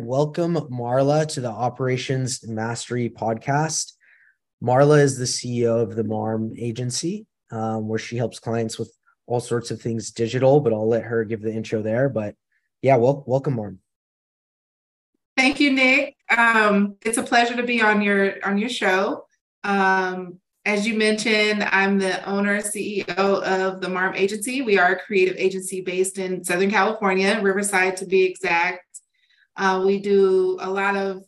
welcome 0.00 0.54
Marla 0.54 1.28
to 1.28 1.42
the 1.42 1.50
Operations 1.50 2.46
Mastery 2.46 3.10
podcast. 3.10 3.92
Marla 4.64 4.98
is 4.98 5.18
the 5.18 5.26
CEO 5.26 5.82
of 5.82 5.94
the 5.94 6.04
MARM 6.04 6.54
agency, 6.58 7.26
um, 7.50 7.86
where 7.86 7.98
she 7.98 8.16
helps 8.16 8.38
clients 8.38 8.78
with 8.78 8.90
all 9.26 9.40
sorts 9.40 9.70
of 9.70 9.80
things 9.80 10.10
digital, 10.10 10.60
but 10.60 10.72
I'll 10.72 10.88
let 10.88 11.04
her 11.04 11.24
give 11.24 11.42
the 11.42 11.52
intro 11.52 11.82
there. 11.82 12.08
But 12.08 12.34
yeah, 12.80 12.96
well, 12.96 13.24
welcome, 13.26 13.56
Marm. 13.56 13.78
Thank 15.36 15.60
you, 15.60 15.72
Nick. 15.72 16.16
Um, 16.34 16.96
it's 17.04 17.18
a 17.18 17.22
pleasure 17.22 17.56
to 17.56 17.62
be 17.62 17.82
on 17.82 18.00
your 18.00 18.44
on 18.44 18.56
your 18.56 18.70
show. 18.70 19.26
Um, 19.64 20.38
as 20.64 20.86
you 20.86 20.94
mentioned, 20.94 21.62
I'm 21.62 21.98
the 21.98 22.24
owner 22.28 22.60
CEO 22.60 23.16
of 23.16 23.80
the 23.80 23.88
MARM 23.88 24.14
agency. 24.14 24.62
We 24.62 24.78
are 24.78 24.92
a 24.92 25.00
creative 25.00 25.36
agency 25.36 25.82
based 25.82 26.18
in 26.18 26.42
Southern 26.42 26.70
California, 26.70 27.38
Riverside 27.42 27.98
to 27.98 28.06
be 28.06 28.24
exact. 28.24 28.99
Uh, 29.60 29.82
we 29.84 29.98
do 29.98 30.56
a 30.62 30.70
lot 30.70 30.96
of 30.96 31.22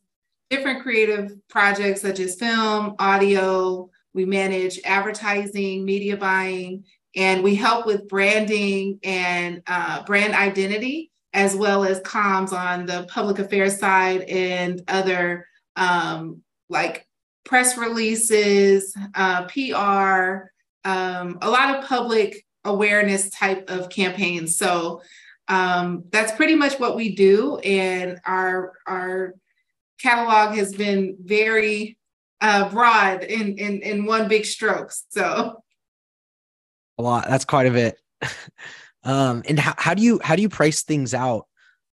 different 0.48 0.82
creative 0.82 1.36
projects 1.48 2.00
such 2.00 2.18
as 2.18 2.34
film, 2.34 2.94
audio. 2.98 3.90
We 4.14 4.24
manage 4.24 4.80
advertising, 4.86 5.84
media 5.84 6.16
buying, 6.16 6.84
and 7.14 7.42
we 7.42 7.54
help 7.54 7.84
with 7.84 8.08
branding 8.08 8.98
and 9.04 9.62
uh, 9.66 10.02
brand 10.04 10.34
identity, 10.34 11.10
as 11.34 11.54
well 11.54 11.84
as 11.84 12.00
comms 12.00 12.54
on 12.54 12.86
the 12.86 13.06
public 13.10 13.38
affairs 13.38 13.78
side 13.78 14.22
and 14.22 14.82
other 14.88 15.46
um, 15.76 16.40
like 16.70 17.06
press 17.44 17.76
releases, 17.76 18.96
uh, 19.14 19.44
PR, 19.44 20.48
um, 20.88 21.38
a 21.42 21.50
lot 21.50 21.76
of 21.76 21.84
public 21.84 22.46
awareness 22.64 23.28
type 23.28 23.68
of 23.68 23.90
campaigns. 23.90 24.56
So 24.56 25.02
um, 25.48 26.04
that's 26.10 26.32
pretty 26.32 26.54
much 26.54 26.78
what 26.78 26.96
we 26.96 27.14
do, 27.14 27.58
and 27.58 28.20
our 28.24 28.72
our 28.86 29.34
catalog 30.00 30.56
has 30.56 30.72
been 30.74 31.16
very 31.22 31.98
uh, 32.40 32.68
broad 32.68 33.24
in, 33.24 33.58
in 33.58 33.80
in 33.82 34.06
one 34.06 34.28
big 34.28 34.44
stroke. 34.44 34.92
So 35.10 35.62
a 36.98 37.02
lot. 37.02 37.26
That's 37.28 37.44
quite 37.44 37.66
a 37.66 37.70
bit. 37.70 37.98
um, 39.04 39.42
and 39.48 39.58
how, 39.58 39.74
how 39.76 39.94
do 39.94 40.02
you 40.02 40.20
how 40.22 40.36
do 40.36 40.42
you 40.42 40.48
price 40.48 40.82
things 40.82 41.14
out? 41.14 41.46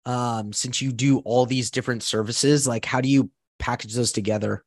Um, 0.06 0.54
since 0.54 0.82
you 0.82 0.92
do 0.92 1.20
all 1.20 1.46
these 1.46 1.72
different 1.72 2.04
services, 2.04 2.68
like 2.68 2.86
how 2.86 3.02
do 3.02 3.10
you 3.10 3.30
package 3.60 3.94
those 3.94 4.12
together? 4.12 4.64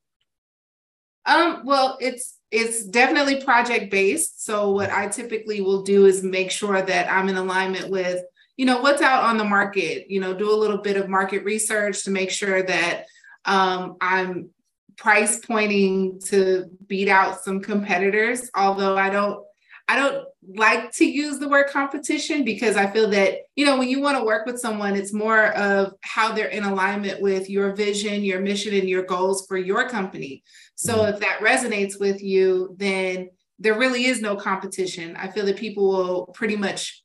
Um, 1.25 1.63
well, 1.65 1.97
it's 2.01 2.39
it's 2.51 2.85
definitely 2.85 3.43
project 3.43 3.91
based. 3.91 4.45
So 4.45 4.71
what 4.71 4.91
I 4.91 5.09
typically 5.09 5.63
will 5.63 5.83
do 5.83 6.05
is 6.05 6.23
make 6.23 6.51
sure 6.51 6.83
that 6.83 7.11
I'm 7.11 7.29
in 7.29 7.37
alignment 7.37 7.89
with, 7.89 8.23
you 8.57 8.67
know, 8.67 8.81
what's 8.81 9.03
out 9.03 9.25
on 9.25 9.39
the 9.39 9.45
market, 9.45 10.11
you 10.11 10.21
know, 10.21 10.35
do 10.35 10.53
a 10.53 10.57
little 10.57 10.79
bit 10.79 10.97
of 10.97 11.09
market 11.09 11.45
research 11.45 12.05
to 12.05 12.11
make 12.11 12.31
sure 12.31 12.63
that 12.63 13.05
um, 13.45 13.97
I'm 14.01 14.51
price 14.97 15.39
pointing 15.39 16.21
to 16.27 16.67
beat 16.87 17.09
out 17.09 17.43
some 17.43 17.61
competitors, 17.61 18.51
although 18.55 18.97
I 18.97 19.11
don't 19.11 19.43
I 19.89 19.97
don't 19.97 20.27
like 20.57 20.93
to 20.93 21.05
use 21.05 21.39
the 21.39 21.49
word 21.49 21.67
competition 21.69 22.45
because 22.45 22.77
I 22.77 22.87
feel 22.87 23.11
that, 23.11 23.39
you 23.57 23.67
know, 23.67 23.77
when 23.77 23.89
you 23.89 24.01
want 24.01 24.17
to 24.17 24.25
work 24.25 24.47
with 24.47 24.61
someone, 24.61 24.95
it's 24.95 25.13
more 25.13 25.49
of 25.49 25.95
how 26.03 26.33
they're 26.33 26.47
in 26.47 26.65
alignment 26.65 27.21
with 27.21 27.51
your 27.51 27.75
vision, 27.75 28.25
your 28.25 28.41
mission, 28.41 28.75
and 28.75 28.89
your 28.89 29.03
goals 29.03 29.45
for 29.47 29.59
your 29.59 29.89
company. 29.89 30.45
So 30.77 30.99
mm-hmm. 30.99 31.15
if 31.15 31.21
that 31.21 31.41
resonates 31.41 31.99
with 31.99 32.23
you, 32.23 32.75
then 32.79 33.31
there 33.59 33.79
really 33.79 34.07
is 34.07 34.23
no 34.23 34.37
competition. 34.37 35.17
I 35.17 35.29
feel 35.29 35.45
that 35.47 35.57
people 35.57 35.89
will 35.89 36.27
pretty 36.29 36.57
much 36.57 37.02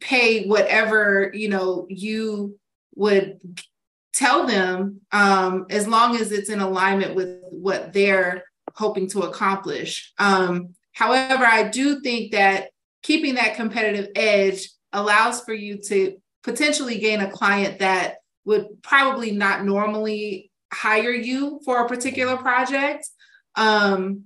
pay 0.00 0.46
whatever, 0.46 1.30
you 1.34 1.48
know, 1.48 1.86
you 1.88 2.58
would 2.94 3.40
tell 4.12 4.46
them 4.46 5.00
um, 5.12 5.66
as 5.70 5.86
long 5.86 6.16
as 6.16 6.32
it's 6.32 6.48
in 6.48 6.60
alignment 6.60 7.14
with 7.14 7.40
what 7.50 7.92
they're 7.92 8.44
hoping 8.74 9.08
to 9.08 9.22
accomplish. 9.22 10.12
Um, 10.18 10.74
However, 10.96 11.44
I 11.44 11.64
do 11.64 12.00
think 12.00 12.32
that 12.32 12.70
keeping 13.02 13.34
that 13.34 13.54
competitive 13.54 14.08
edge 14.16 14.70
allows 14.94 15.42
for 15.42 15.52
you 15.52 15.76
to 15.88 16.16
potentially 16.42 16.98
gain 16.98 17.20
a 17.20 17.30
client 17.30 17.80
that 17.80 18.14
would 18.46 18.82
probably 18.82 19.30
not 19.30 19.62
normally 19.62 20.50
hire 20.72 21.12
you 21.12 21.60
for 21.66 21.84
a 21.84 21.88
particular 21.88 22.38
project. 22.38 23.06
Um, 23.56 24.24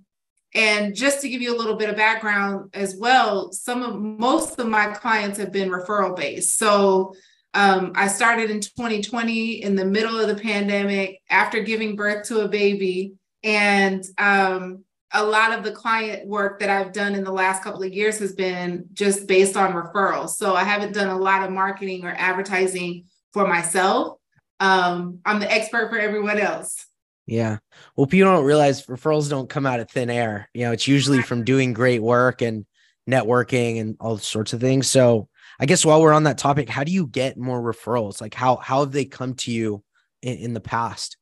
and 0.54 0.94
just 0.94 1.20
to 1.20 1.28
give 1.28 1.42
you 1.42 1.54
a 1.54 1.58
little 1.58 1.76
bit 1.76 1.90
of 1.90 1.96
background 1.96 2.70
as 2.74 2.96
well, 2.96 3.52
some 3.52 3.82
of 3.82 4.00
most 4.00 4.58
of 4.58 4.66
my 4.66 4.88
clients 4.88 5.38
have 5.38 5.52
been 5.52 5.70
referral 5.70 6.16
based. 6.16 6.58
So 6.58 7.14
um, 7.54 7.92
I 7.94 8.08
started 8.08 8.50
in 8.50 8.60
2020 8.60 9.62
in 9.62 9.76
the 9.76 9.84
middle 9.84 10.18
of 10.18 10.28
the 10.28 10.40
pandemic 10.40 11.20
after 11.30 11.60
giving 11.62 11.96
birth 11.96 12.26
to 12.28 12.40
a 12.40 12.48
baby. 12.48 13.14
And 13.42 14.04
um, 14.18 14.84
a 15.12 15.24
lot 15.24 15.56
of 15.56 15.64
the 15.64 15.72
client 15.72 16.26
work 16.26 16.60
that 16.60 16.70
I've 16.70 16.92
done 16.92 17.14
in 17.14 17.24
the 17.24 17.32
last 17.32 17.62
couple 17.62 17.82
of 17.82 17.92
years 17.92 18.18
has 18.18 18.32
been 18.32 18.86
just 18.92 19.26
based 19.26 19.56
on 19.56 19.72
referrals. 19.72 20.30
So 20.30 20.54
I 20.54 20.64
haven't 20.64 20.94
done 20.94 21.08
a 21.08 21.18
lot 21.18 21.42
of 21.42 21.50
marketing 21.50 22.04
or 22.04 22.14
advertising 22.16 23.04
for 23.32 23.46
myself. 23.46 24.18
Um, 24.60 25.18
I'm 25.24 25.40
the 25.40 25.50
expert 25.50 25.90
for 25.90 25.98
everyone 25.98 26.38
else. 26.38 26.86
Yeah. 27.26 27.58
Well, 27.96 28.06
people 28.06 28.32
don't 28.32 28.44
realize 28.44 28.86
referrals 28.86 29.28
don't 29.28 29.48
come 29.48 29.66
out 29.66 29.80
of 29.80 29.90
thin 29.90 30.10
air. 30.10 30.48
You 30.54 30.62
know, 30.66 30.72
it's 30.72 30.88
usually 30.88 31.22
from 31.22 31.44
doing 31.44 31.72
great 31.72 32.02
work 32.02 32.42
and 32.42 32.64
networking 33.08 33.80
and 33.80 33.96
all 34.00 34.18
sorts 34.18 34.52
of 34.52 34.60
things. 34.60 34.88
So 34.88 35.28
I 35.58 35.66
guess 35.66 35.84
while 35.84 36.00
we're 36.00 36.12
on 36.12 36.24
that 36.24 36.38
topic, 36.38 36.68
how 36.68 36.84
do 36.84 36.92
you 36.92 37.06
get 37.06 37.36
more 37.36 37.60
referrals? 37.60 38.20
Like 38.20 38.34
how 38.34 38.56
how 38.56 38.80
have 38.80 38.92
they 38.92 39.04
come 39.04 39.34
to 39.34 39.50
you 39.50 39.82
in, 40.22 40.38
in 40.38 40.54
the 40.54 40.60
past? 40.60 41.16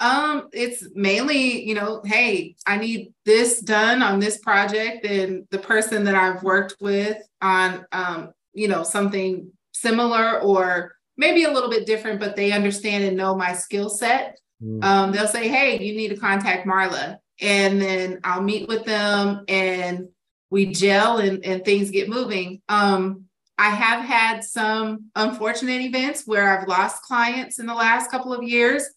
Um, 0.00 0.48
it's 0.54 0.88
mainly, 0.94 1.62
you 1.62 1.74
know, 1.74 2.00
hey, 2.04 2.56
I 2.66 2.78
need 2.78 3.12
this 3.26 3.60
done 3.60 4.02
on 4.02 4.18
this 4.18 4.38
project, 4.38 5.04
and 5.04 5.46
the 5.50 5.58
person 5.58 6.04
that 6.04 6.14
I've 6.14 6.42
worked 6.42 6.76
with 6.80 7.18
on, 7.42 7.84
um, 7.92 8.32
you 8.54 8.66
know, 8.66 8.82
something 8.82 9.52
similar 9.72 10.40
or 10.40 10.94
maybe 11.18 11.44
a 11.44 11.52
little 11.52 11.68
bit 11.68 11.86
different, 11.86 12.18
but 12.18 12.34
they 12.34 12.50
understand 12.50 13.04
and 13.04 13.16
know 13.16 13.34
my 13.34 13.52
skill 13.52 13.90
set. 13.90 14.38
Mm. 14.62 14.84
Um, 14.84 15.12
they'll 15.12 15.28
say, 15.28 15.48
hey, 15.48 15.82
you 15.82 15.96
need 15.96 16.08
to 16.08 16.16
contact 16.16 16.66
Marla, 16.66 17.18
and 17.40 17.80
then 17.80 18.20
I'll 18.24 18.42
meet 18.42 18.68
with 18.68 18.84
them, 18.84 19.44
and 19.48 20.08
we 20.50 20.66
gel, 20.66 21.18
and 21.18 21.44
and 21.44 21.64
things 21.64 21.90
get 21.90 22.08
moving. 22.08 22.60
Um, 22.68 23.24
I 23.58 23.70
have 23.70 24.04
had 24.04 24.42
some 24.42 25.10
unfortunate 25.14 25.82
events 25.82 26.26
where 26.26 26.58
I've 26.58 26.68
lost 26.68 27.02
clients 27.02 27.58
in 27.58 27.66
the 27.66 27.74
last 27.74 28.10
couple 28.10 28.32
of 28.32 28.42
years 28.42 28.88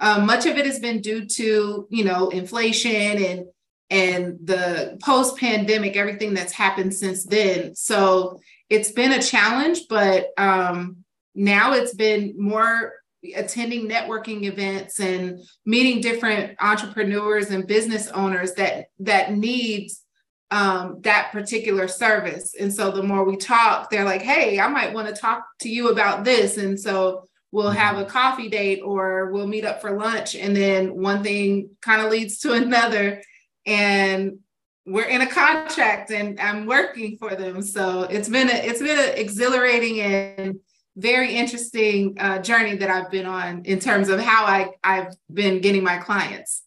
um, 0.00 0.24
much 0.24 0.46
of 0.46 0.56
it 0.56 0.66
has 0.66 0.80
been 0.80 1.00
due 1.00 1.26
to 1.26 1.86
you 1.90 2.04
know 2.04 2.30
inflation 2.30 2.90
and 2.90 3.44
and 3.90 4.38
the 4.42 4.98
post 5.02 5.36
pandemic 5.36 5.96
everything 5.96 6.32
that's 6.32 6.52
happened 6.52 6.94
since 6.94 7.24
then. 7.24 7.74
So 7.74 8.40
it's 8.68 8.92
been 8.92 9.12
a 9.12 9.22
challenge, 9.22 9.80
but 9.88 10.28
um, 10.38 10.98
now 11.34 11.72
it's 11.72 11.94
been 11.94 12.34
more 12.38 12.94
attending 13.34 13.88
networking 13.88 14.44
events 14.44 14.98
and 15.00 15.40
meeting 15.66 16.00
different 16.00 16.56
entrepreneurs 16.60 17.50
and 17.50 17.66
business 17.66 18.08
owners 18.08 18.54
that 18.54 18.86
that 18.98 19.32
needs 19.34 20.02
um, 20.50 20.98
that 21.02 21.30
particular 21.30 21.86
service. 21.86 22.54
And 22.58 22.74
so 22.74 22.90
the 22.90 23.02
more 23.02 23.24
we 23.24 23.36
talk, 23.36 23.90
they're 23.90 24.04
like, 24.04 24.22
"Hey, 24.22 24.58
I 24.58 24.68
might 24.68 24.92
want 24.92 25.08
to 25.08 25.14
talk 25.14 25.44
to 25.60 25.68
you 25.68 25.90
about 25.90 26.24
this." 26.24 26.56
And 26.56 26.78
so 26.78 27.24
we'll 27.52 27.70
have 27.70 27.96
mm-hmm. 27.96 28.06
a 28.06 28.10
coffee 28.10 28.48
date 28.48 28.80
or 28.80 29.30
we'll 29.30 29.46
meet 29.46 29.64
up 29.64 29.80
for 29.80 29.96
lunch 29.96 30.34
and 30.34 30.54
then 30.54 30.94
one 30.94 31.22
thing 31.22 31.70
kind 31.80 32.02
of 32.02 32.10
leads 32.10 32.38
to 32.38 32.52
another 32.54 33.22
and 33.66 34.38
we're 34.86 35.04
in 35.04 35.20
a 35.20 35.26
contract 35.26 36.10
and 36.10 36.40
I'm 36.40 36.66
working 36.66 37.16
for 37.18 37.34
them 37.34 37.62
so 37.62 38.02
it's 38.04 38.28
been 38.28 38.48
a, 38.48 38.54
it's 38.54 38.80
been 38.80 38.98
an 38.98 39.18
exhilarating 39.18 40.00
and 40.00 40.60
very 40.96 41.34
interesting 41.34 42.16
uh, 42.18 42.40
journey 42.40 42.76
that 42.76 42.90
I've 42.90 43.10
been 43.10 43.26
on 43.26 43.64
in 43.64 43.78
terms 43.78 44.08
of 44.08 44.20
how 44.20 44.44
I 44.44 44.70
I've 44.82 45.14
been 45.32 45.60
getting 45.60 45.84
my 45.84 45.98
clients. 45.98 46.62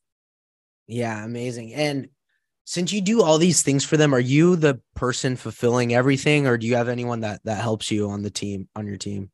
Yeah 0.87 1.23
amazing. 1.23 1.73
And 1.73 2.09
since 2.65 2.93
you 2.93 3.01
do 3.01 3.21
all 3.21 3.37
these 3.37 3.61
things 3.61 3.83
for 3.83 3.97
them 3.97 4.13
are 4.15 4.19
you 4.19 4.55
the 4.55 4.79
person 4.95 5.35
fulfilling 5.35 5.93
everything 5.93 6.47
or 6.47 6.57
do 6.57 6.65
you 6.65 6.75
have 6.75 6.87
anyone 6.87 7.19
that 7.21 7.41
that 7.43 7.61
helps 7.61 7.91
you 7.91 8.09
on 8.09 8.21
the 8.21 8.31
team 8.31 8.69
on 8.75 8.87
your 8.87 8.97
team? 8.97 9.31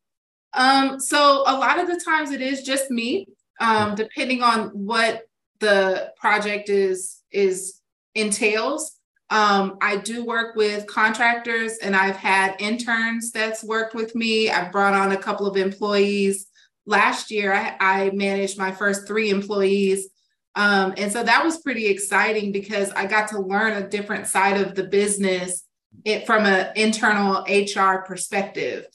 Um, 0.53 0.99
so 0.99 1.43
a 1.45 1.55
lot 1.57 1.79
of 1.79 1.87
the 1.87 1.99
times 2.03 2.31
it 2.31 2.41
is 2.41 2.63
just 2.63 2.89
me, 2.89 3.27
um, 3.59 3.95
depending 3.95 4.41
on 4.41 4.69
what 4.69 5.23
the 5.59 6.11
project 6.17 6.69
is 6.69 7.21
is 7.31 7.79
entails. 8.15 8.98
Um, 9.31 9.77
I 9.81 9.97
do 9.97 10.25
work 10.25 10.55
with 10.55 10.87
contractors 10.87 11.77
and 11.77 11.95
I've 11.95 12.15
had 12.15 12.55
interns 12.59 13.31
that's 13.31 13.63
worked 13.63 13.93
with 13.93 14.15
me. 14.15 14.49
I've 14.49 14.71
brought 14.71 14.95
on 14.95 15.11
a 15.11 15.17
couple 15.17 15.45
of 15.45 15.55
employees. 15.55 16.47
Last 16.87 17.29
year, 17.29 17.53
I, 17.53 17.75
I 17.79 18.11
managed 18.11 18.57
my 18.57 18.71
first 18.71 19.07
three 19.07 19.29
employees. 19.29 20.09
Um, 20.55 20.95
and 20.97 21.11
so 21.11 21.23
that 21.23 21.43
was 21.43 21.61
pretty 21.61 21.85
exciting 21.87 22.51
because 22.51 22.89
I 22.91 23.05
got 23.05 23.27
to 23.29 23.39
learn 23.39 23.73
a 23.73 23.87
different 23.87 24.27
side 24.27 24.59
of 24.59 24.73
the 24.73 24.83
business 24.83 25.63
it, 26.05 26.25
from 26.25 26.45
an 26.45 26.71
internal 26.75 27.45
HR 27.47 28.01
perspective. 28.01 28.87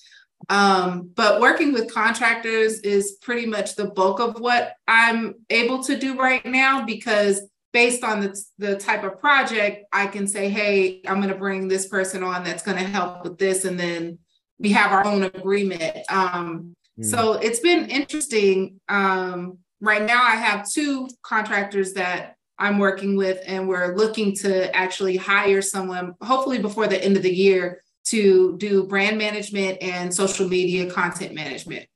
Um, 0.48 1.10
but 1.14 1.40
working 1.40 1.72
with 1.72 1.92
contractors 1.92 2.80
is 2.80 3.18
pretty 3.22 3.46
much 3.46 3.76
the 3.76 3.86
bulk 3.86 4.20
of 4.20 4.40
what 4.40 4.74
I'm 4.86 5.36
able 5.48 5.82
to 5.84 5.96
do 5.96 6.18
right 6.18 6.44
now 6.44 6.84
because 6.84 7.40
based 7.74 8.04
on 8.04 8.20
the, 8.20 8.40
the 8.56 8.76
type 8.76 9.02
of 9.02 9.18
project, 9.18 9.84
I 9.92 10.06
can 10.06 10.28
say, 10.28 10.48
hey, 10.48 11.02
I'm 11.06 11.16
going 11.16 11.28
to 11.28 11.38
bring 11.38 11.66
this 11.66 11.88
person 11.88 12.22
on 12.22 12.44
that's 12.44 12.62
going 12.62 12.78
to 12.78 12.84
help 12.84 13.24
with 13.24 13.36
this. 13.36 13.64
And 13.64 13.78
then 13.78 14.20
we 14.60 14.70
have 14.72 14.92
our 14.92 15.04
own 15.04 15.24
agreement. 15.24 15.98
Um, 16.08 16.76
mm. 16.98 17.04
So 17.04 17.32
it's 17.32 17.58
been 17.58 17.90
interesting. 17.90 18.80
Um, 18.88 19.58
right 19.80 20.02
now, 20.02 20.22
I 20.22 20.36
have 20.36 20.70
two 20.70 21.08
contractors 21.22 21.94
that 21.94 22.36
I'm 22.60 22.78
working 22.78 23.16
with, 23.16 23.40
and 23.44 23.68
we're 23.68 23.96
looking 23.96 24.36
to 24.36 24.74
actually 24.74 25.16
hire 25.16 25.60
someone, 25.60 26.14
hopefully 26.22 26.60
before 26.60 26.86
the 26.86 27.04
end 27.04 27.16
of 27.16 27.24
the 27.24 27.34
year, 27.34 27.82
to 28.04 28.56
do 28.58 28.84
brand 28.84 29.18
management 29.18 29.82
and 29.82 30.14
social 30.14 30.48
media 30.48 30.88
content 30.88 31.34
management. 31.34 31.86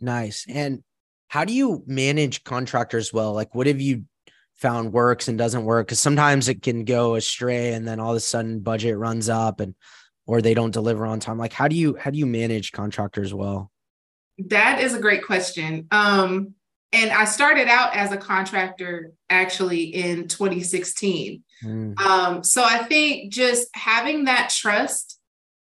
Nice. 0.00 0.46
And 0.48 0.84
how 1.26 1.44
do 1.44 1.52
you 1.52 1.82
manage 1.86 2.44
contractors 2.44 3.12
well? 3.12 3.32
Like, 3.32 3.56
what 3.56 3.66
have 3.66 3.80
you 3.80 4.04
found 4.60 4.92
works 4.92 5.28
and 5.28 5.38
doesn't 5.38 5.64
work? 5.64 5.86
Because 5.86 6.00
sometimes 6.00 6.48
it 6.48 6.62
can 6.62 6.84
go 6.84 7.14
astray, 7.14 7.72
and 7.74 7.86
then 7.86 8.00
all 8.00 8.10
of 8.10 8.16
a 8.16 8.20
sudden 8.20 8.60
budget 8.60 8.96
runs 8.96 9.28
up, 9.28 9.60
and 9.60 9.74
or 10.26 10.40
they 10.40 10.54
don't 10.54 10.70
deliver 10.70 11.06
on 11.06 11.20
time. 11.20 11.38
Like, 11.38 11.52
how 11.52 11.68
do 11.68 11.76
you 11.76 11.96
how 11.96 12.10
do 12.10 12.18
you 12.18 12.26
manage 12.26 12.72
contractors 12.72 13.34
well? 13.34 13.70
That 14.46 14.80
is 14.80 14.94
a 14.94 15.00
great 15.00 15.24
question. 15.24 15.86
Um, 15.90 16.54
and 16.92 17.10
I 17.10 17.24
started 17.24 17.68
out 17.68 17.94
as 17.94 18.10
a 18.10 18.16
contractor 18.16 19.12
actually 19.28 19.84
in 19.84 20.26
2016. 20.28 21.42
Mm. 21.64 22.00
Um, 22.00 22.42
so 22.42 22.64
I 22.64 22.78
think 22.78 23.32
just 23.32 23.68
having 23.74 24.24
that 24.24 24.50
trust 24.50 25.18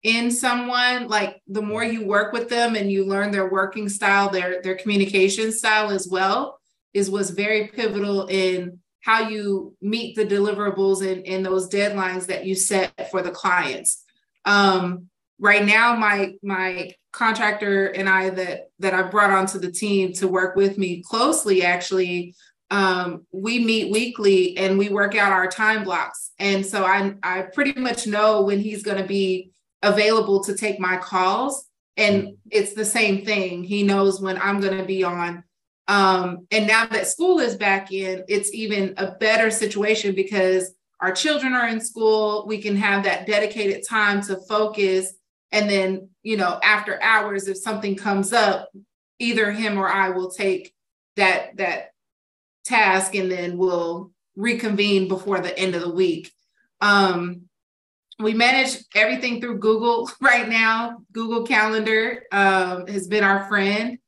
in 0.03 0.31
someone, 0.31 1.09
like 1.09 1.41
the 1.49 1.63
more 1.63 1.83
you 1.83 2.05
work 2.05 2.33
with 2.33 2.49
them 2.49 2.77
and 2.77 2.93
you 2.93 3.05
learn 3.05 3.31
their 3.31 3.49
working 3.49 3.89
style, 3.89 4.31
their 4.31 4.63
their 4.63 4.77
communication 4.77 5.53
style 5.53 5.91
as 5.91 6.07
well, 6.09 6.61
is 6.97 7.11
was 7.11 7.31
very 7.31 7.69
pivotal 7.69 8.27
in 8.27 8.79
how 9.01 9.29
you 9.29 9.77
meet 9.81 10.17
the 10.17 10.27
deliverables 10.27 11.07
and, 11.07 11.27
and 11.27 11.45
those 11.45 11.69
deadlines 11.69 12.27
that 12.27 12.45
you 12.45 12.55
set 12.55 13.11
for 13.11 13.23
the 13.23 13.31
clients. 13.31 14.03
Um, 14.45 15.09
right 15.39 15.65
now, 15.65 15.95
my 15.95 16.35
my 16.43 16.93
contractor 17.13 17.87
and 17.87 18.09
I 18.09 18.31
that 18.31 18.71
that 18.79 18.95
I 18.95 19.03
brought 19.03 19.31
onto 19.31 19.59
the 19.59 19.71
team 19.71 20.13
to 20.15 20.29
work 20.29 20.57
with 20.57 20.77
me 20.79 21.03
closely 21.03 21.63
actually 21.63 22.35
um, 22.71 23.27
we 23.33 23.65
meet 23.65 23.93
weekly 23.93 24.57
and 24.59 24.77
we 24.77 24.89
work 24.89 25.15
out 25.15 25.33
our 25.33 25.47
time 25.47 25.85
blocks. 25.85 26.33
And 26.39 26.65
so 26.65 26.85
I 26.85 27.15
I 27.23 27.43
pretty 27.43 27.79
much 27.79 28.07
know 28.07 28.43
when 28.43 28.59
he's 28.59 28.83
going 28.83 28.99
to 28.99 29.07
be 29.07 29.53
available 29.83 30.43
to 30.45 30.57
take 30.57 30.81
my 30.81 30.97
calls. 30.97 31.67
And 31.97 32.23
mm-hmm. 32.23 32.35
it's 32.51 32.75
the 32.75 32.85
same 32.85 33.25
thing. 33.25 33.63
He 33.63 33.83
knows 33.83 34.21
when 34.21 34.39
I'm 34.39 34.61
going 34.61 34.77
to 34.79 34.85
be 34.85 35.05
on. 35.05 35.45
Um, 35.89 36.47
and 36.51 36.67
now 36.67 36.87
that 36.87 37.07
school 37.07 37.39
is 37.39 37.57
back 37.57 37.93
in, 37.93 38.25
it's 38.29 38.53
even 38.53 38.95
a 38.97 39.13
better 39.13 39.51
situation 39.51 40.15
because 40.15 40.75
our 41.01 41.13
children 41.13 41.53
are 41.53 41.69
in 41.69 41.81
school. 41.81 42.45
We 42.47 42.59
can 42.59 42.77
have 42.77 43.05
that 43.05 43.27
dedicated 43.27 43.87
time 43.87 44.21
to 44.23 44.37
focus. 44.49 45.15
And 45.53 45.71
then, 45.71 46.09
you 46.23 46.37
know, 46.37 46.59
after 46.63 47.01
hours, 47.03 47.47
if 47.47 47.59
something 47.59 47.95
comes 47.95 48.33
up, 48.33 48.71
either 49.19 49.53
him 49.53 49.79
or 49.79 49.89
I 49.89 50.11
will 50.11 50.31
take 50.31 50.75
that 51.17 51.57
that 51.57 51.91
task 52.65 53.15
and 53.15 53.31
then 53.31 53.57
we'll 53.57 54.11
reconvene 54.35 55.09
before 55.09 55.41
the 55.41 55.57
end 55.59 55.75
of 55.75 55.83
the 55.83 55.91
week. 55.91 56.33
Um, 56.81 57.43
we 58.19 58.35
manage 58.35 58.79
everything 58.95 59.41
through 59.41 59.59
Google 59.59 60.11
right 60.21 60.49
now. 60.49 60.99
Google 61.13 61.47
Calendar 61.47 62.25
um, 62.33 62.87
has 62.87 63.07
been 63.07 63.25
our 63.25 63.49
friend. 63.49 63.99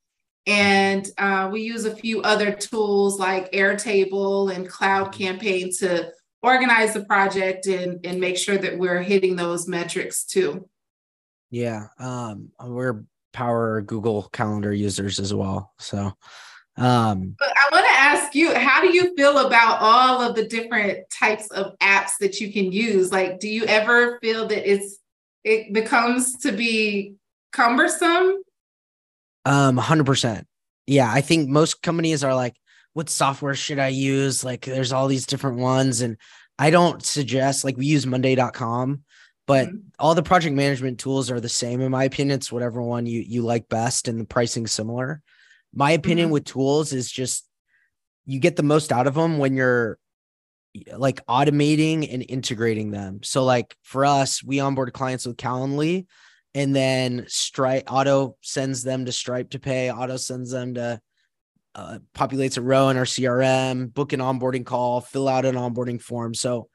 And 0.46 1.06
uh, 1.19 1.49
we 1.52 1.62
use 1.62 1.85
a 1.85 1.94
few 1.94 2.23
other 2.23 2.52
tools 2.52 3.19
like 3.19 3.52
Airtable 3.52 4.55
and 4.55 4.69
Cloud 4.69 5.12
Campaign 5.12 5.70
to 5.79 6.11
organize 6.43 6.94
the 6.94 7.05
project 7.05 7.67
and, 7.67 8.05
and 8.06 8.20
make 8.20 8.38
sure 8.38 8.56
that 8.56 8.79
we're 8.79 9.02
hitting 9.02 9.37
those 9.37 9.69
metrics 9.69 10.25
too. 10.25 10.69
Yeah. 11.50 11.88
Um, 11.99 12.50
we're 12.62 13.05
power 13.32 13.82
Google 13.82 14.29
Calendar 14.32 14.73
users 14.73 15.19
as 15.19 15.35
well. 15.35 15.73
So 15.79 16.14
um, 16.79 17.35
but 17.40 17.49
I 17.49 17.75
want 17.75 17.87
to 17.87 17.93
ask 17.93 18.35
you, 18.37 18.55
how 18.55 18.81
do 18.81 18.94
you 18.94 19.14
feel 19.17 19.46
about 19.46 19.79
all 19.81 20.23
of 20.23 20.37
the 20.37 20.46
different 20.46 21.11
types 21.11 21.50
of 21.50 21.76
apps 21.81 22.12
that 22.20 22.40
you 22.40 22.52
can 22.52 22.70
use? 22.70 23.11
Like, 23.11 23.40
do 23.40 23.49
you 23.49 23.64
ever 23.64 24.19
feel 24.20 24.46
that 24.46 24.70
it's 24.70 24.99
it 25.43 25.73
becomes 25.73 26.37
to 26.38 26.52
be 26.52 27.14
cumbersome? 27.52 28.43
Um, 29.44 29.76
hundred 29.76 30.06
percent. 30.06 30.46
Yeah, 30.87 31.11
I 31.11 31.20
think 31.20 31.49
most 31.49 31.82
companies 31.82 32.25
are 32.25 32.35
like, 32.35 32.56
what 32.94 33.11
software 33.11 33.55
should 33.55 33.79
I 33.79 33.88
use? 33.88 34.43
Like, 34.43 34.64
there's 34.64 34.93
all 34.93 35.06
these 35.06 35.26
different 35.26 35.58
ones, 35.58 36.00
and 36.00 36.17
I 36.58 36.70
don't 36.70 37.02
suggest 37.02 37.64
like 37.64 37.76
we 37.76 37.87
use 37.87 38.06
Monday.com, 38.06 39.02
but 39.46 39.69
mm-hmm. 39.69 39.76
all 39.99 40.14
the 40.14 40.23
project 40.23 40.56
management 40.56 40.99
tools 40.99 41.31
are 41.31 41.40
the 41.40 41.49
same 41.49 41.81
in 41.81 41.90
my 41.90 42.05
opinion. 42.05 42.37
It's 42.37 42.52
whatever 42.52 42.82
one 42.82 43.06
you 43.06 43.20
you 43.20 43.43
like 43.43 43.69
best, 43.69 44.08
and 44.08 44.20
the 44.20 44.25
pricing 44.25 44.67
similar. 44.67 45.23
My 45.75 45.93
opinion 45.93 46.26
mm-hmm. 46.26 46.35
with 46.35 46.44
tools 46.44 46.93
is 46.93 47.11
just 47.11 47.46
you 48.26 48.40
get 48.40 48.56
the 48.56 48.62
most 48.62 48.93
out 48.93 49.06
of 49.06 49.14
them 49.14 49.38
when 49.38 49.55
you're 49.55 49.99
like 50.96 51.25
automating 51.26 52.12
and 52.12 52.25
integrating 52.29 52.90
them. 52.90 53.20
So 53.23 53.44
like 53.44 53.75
for 53.82 54.05
us, 54.05 54.43
we 54.43 54.61
onboard 54.61 54.93
clients 54.93 55.26
with 55.26 55.37
Calendly 55.37 56.06
and 56.54 56.74
then 56.74 57.24
Stripe 57.28 57.92
Auto 57.92 58.36
sends 58.42 58.82
them 58.82 59.04
to 59.04 59.12
Stripe 59.12 59.50
to 59.50 59.58
pay, 59.58 59.90
Auto 59.90 60.16
sends 60.16 60.50
them 60.50 60.74
to 60.74 61.00
uh, 61.74 61.98
populates 62.14 62.58
a 62.58 62.62
row 62.62 62.88
in 62.88 62.96
our 62.96 63.04
CRM, 63.04 63.92
book 63.92 64.12
an 64.12 64.20
onboarding 64.20 64.66
call, 64.66 65.00
fill 65.00 65.28
out 65.28 65.44
an 65.44 65.54
onboarding 65.54 66.00
form. 66.02 66.34
So 66.34 66.68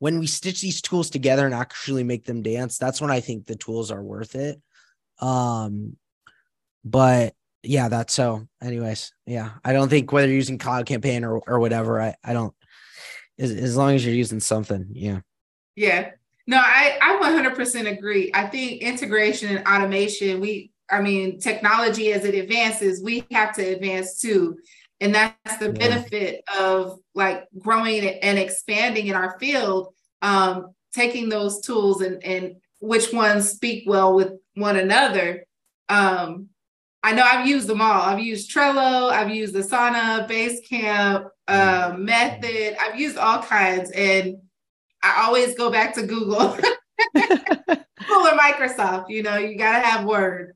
when 0.00 0.18
we 0.18 0.26
stitch 0.26 0.60
these 0.60 0.80
tools 0.80 1.10
together 1.10 1.44
and 1.46 1.54
actually 1.54 2.02
make 2.02 2.24
them 2.24 2.42
dance, 2.42 2.76
that's 2.76 3.00
when 3.00 3.10
I 3.10 3.20
think 3.20 3.46
the 3.46 3.54
tools 3.54 3.90
are 3.90 4.02
worth 4.02 4.34
it. 4.34 4.60
Um, 5.20 5.96
but 6.84 7.34
yeah, 7.62 7.88
that's 7.88 8.14
so. 8.14 8.48
Anyways, 8.62 9.12
yeah, 9.26 9.50
I 9.64 9.72
don't 9.72 9.88
think 9.88 10.10
whether 10.10 10.26
you're 10.26 10.36
using 10.36 10.58
Cloud 10.58 10.86
Campaign 10.86 11.24
or 11.24 11.38
or 11.46 11.60
whatever, 11.60 12.00
I 12.00 12.14
I 12.24 12.32
don't. 12.32 12.54
As, 13.38 13.52
as 13.52 13.76
long 13.76 13.94
as 13.94 14.04
you're 14.04 14.14
using 14.14 14.40
something, 14.40 14.88
yeah. 14.90 15.20
Yeah. 15.76 16.10
No, 16.46 16.58
I 16.58 16.98
I 17.00 17.20
100% 17.22 17.98
agree. 17.98 18.30
I 18.34 18.46
think 18.46 18.82
integration 18.82 19.56
and 19.56 19.66
automation, 19.66 20.40
we 20.40 20.72
I 20.90 21.00
mean, 21.00 21.38
technology 21.38 22.12
as 22.12 22.24
it 22.24 22.34
advances, 22.34 23.02
we 23.02 23.24
have 23.30 23.54
to 23.56 23.62
advance 23.62 24.18
too. 24.18 24.58
And 25.00 25.14
that's 25.14 25.56
the 25.58 25.72
benefit 25.72 26.42
of 26.58 26.98
like 27.14 27.46
growing 27.58 28.04
and 28.04 28.38
expanding 28.38 29.06
in 29.06 29.14
our 29.14 29.38
field, 29.38 29.94
um, 30.20 30.74
taking 30.92 31.28
those 31.28 31.60
tools 31.62 32.02
and, 32.02 32.22
and 32.24 32.56
which 32.80 33.12
ones 33.12 33.48
speak 33.48 33.84
well 33.86 34.14
with 34.14 34.32
one 34.54 34.76
another. 34.76 35.44
Um, 35.88 36.48
I 37.02 37.12
know 37.12 37.22
I've 37.22 37.46
used 37.46 37.66
them 37.66 37.80
all. 37.80 38.02
I've 38.02 38.20
used 38.20 38.54
Trello, 38.54 39.10
I've 39.10 39.30
used 39.30 39.54
Asana, 39.54 40.28
Basecamp, 40.28 41.28
uh, 41.48 41.94
Method. 41.96 42.76
I've 42.78 43.00
used 43.00 43.16
all 43.16 43.42
kinds, 43.42 43.90
and 43.92 44.36
I 45.02 45.24
always 45.24 45.54
go 45.54 45.70
back 45.70 45.94
to 45.94 46.06
Google, 46.06 46.56
Google 47.14 48.26
or 48.26 48.38
Microsoft. 48.38 49.08
You 49.08 49.22
know, 49.22 49.36
you 49.36 49.56
gotta 49.56 49.84
have 49.84 50.04
Word. 50.04 50.54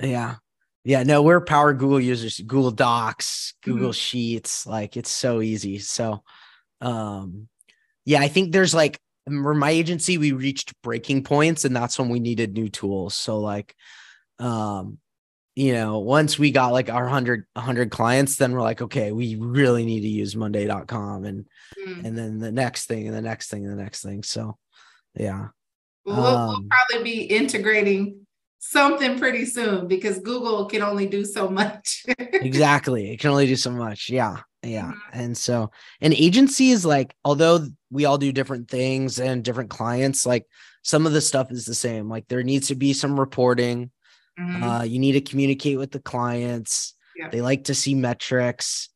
Yeah, 0.00 0.36
yeah. 0.84 1.02
No, 1.02 1.22
we're 1.22 1.40
power 1.40 1.74
Google 1.74 2.00
users. 2.00 2.40
Google 2.40 2.70
Docs, 2.70 3.54
Google 3.62 3.90
mm-hmm. 3.90 3.92
Sheets. 3.92 4.66
Like 4.66 4.96
it's 4.96 5.10
so 5.10 5.40
easy. 5.42 5.78
So, 5.78 6.22
um, 6.80 7.48
yeah, 8.04 8.20
I 8.20 8.28
think 8.28 8.52
there's 8.52 8.74
like 8.74 8.98
for 9.26 9.54
my 9.54 9.70
agency, 9.70 10.18
we 10.18 10.32
reached 10.32 10.72
breaking 10.82 11.24
points, 11.24 11.64
and 11.64 11.76
that's 11.76 11.98
when 11.98 12.08
we 12.08 12.20
needed 12.20 12.54
new 12.54 12.68
tools. 12.68 13.14
So 13.14 13.40
like, 13.40 13.74
um 14.38 14.98
you 15.58 15.72
know, 15.72 15.98
once 15.98 16.38
we 16.38 16.52
got 16.52 16.72
like 16.72 16.88
our 16.88 17.02
100 17.02 17.44
100 17.54 17.90
clients, 17.90 18.36
then 18.36 18.52
we're 18.52 18.62
like, 18.62 18.80
okay, 18.80 19.10
we 19.10 19.34
really 19.34 19.84
need 19.84 20.02
to 20.02 20.08
use 20.08 20.36
monday.com 20.36 21.24
and 21.24 21.48
mm. 21.76 22.04
and 22.04 22.16
then 22.16 22.38
the 22.38 22.52
next 22.52 22.86
thing 22.86 23.08
and 23.08 23.16
the 23.16 23.20
next 23.20 23.50
thing 23.50 23.66
and 23.66 23.76
the 23.76 23.82
next 23.82 24.02
thing. 24.02 24.22
So, 24.22 24.56
yeah. 25.16 25.48
Well, 26.06 26.16
we'll, 26.16 26.26
um, 26.26 26.48
we'll 26.48 26.68
probably 26.70 27.02
be 27.02 27.22
integrating 27.22 28.24
something 28.60 29.18
pretty 29.18 29.46
soon 29.46 29.88
because 29.88 30.20
Google 30.20 30.66
can 30.66 30.80
only 30.80 31.06
do 31.06 31.24
so 31.24 31.50
much. 31.50 32.04
exactly. 32.18 33.10
It 33.10 33.18
can 33.18 33.30
only 33.30 33.48
do 33.48 33.56
so 33.56 33.72
much. 33.72 34.10
Yeah. 34.10 34.36
Yeah. 34.62 34.92
Mm-hmm. 34.92 35.20
And 35.20 35.36
so 35.36 35.72
an 36.00 36.12
agency 36.12 36.70
is 36.70 36.86
like, 36.86 37.16
although 37.24 37.66
we 37.90 38.04
all 38.04 38.18
do 38.18 38.30
different 38.30 38.70
things 38.70 39.18
and 39.18 39.42
different 39.42 39.70
clients, 39.70 40.24
like 40.24 40.46
some 40.82 41.04
of 41.04 41.12
the 41.12 41.20
stuff 41.20 41.50
is 41.50 41.64
the 41.64 41.74
same. 41.74 42.08
Like 42.08 42.28
there 42.28 42.44
needs 42.44 42.68
to 42.68 42.76
be 42.76 42.92
some 42.92 43.18
reporting. 43.18 43.90
Mm-hmm. 44.38 44.62
Uh, 44.62 44.82
you 44.82 44.98
need 44.98 45.12
to 45.12 45.20
communicate 45.20 45.78
with 45.78 45.90
the 45.90 46.00
clients. 46.00 46.94
Yeah. 47.16 47.28
They 47.28 47.40
like 47.40 47.64
to 47.64 47.74
see 47.74 47.94
metrics. 47.94 48.88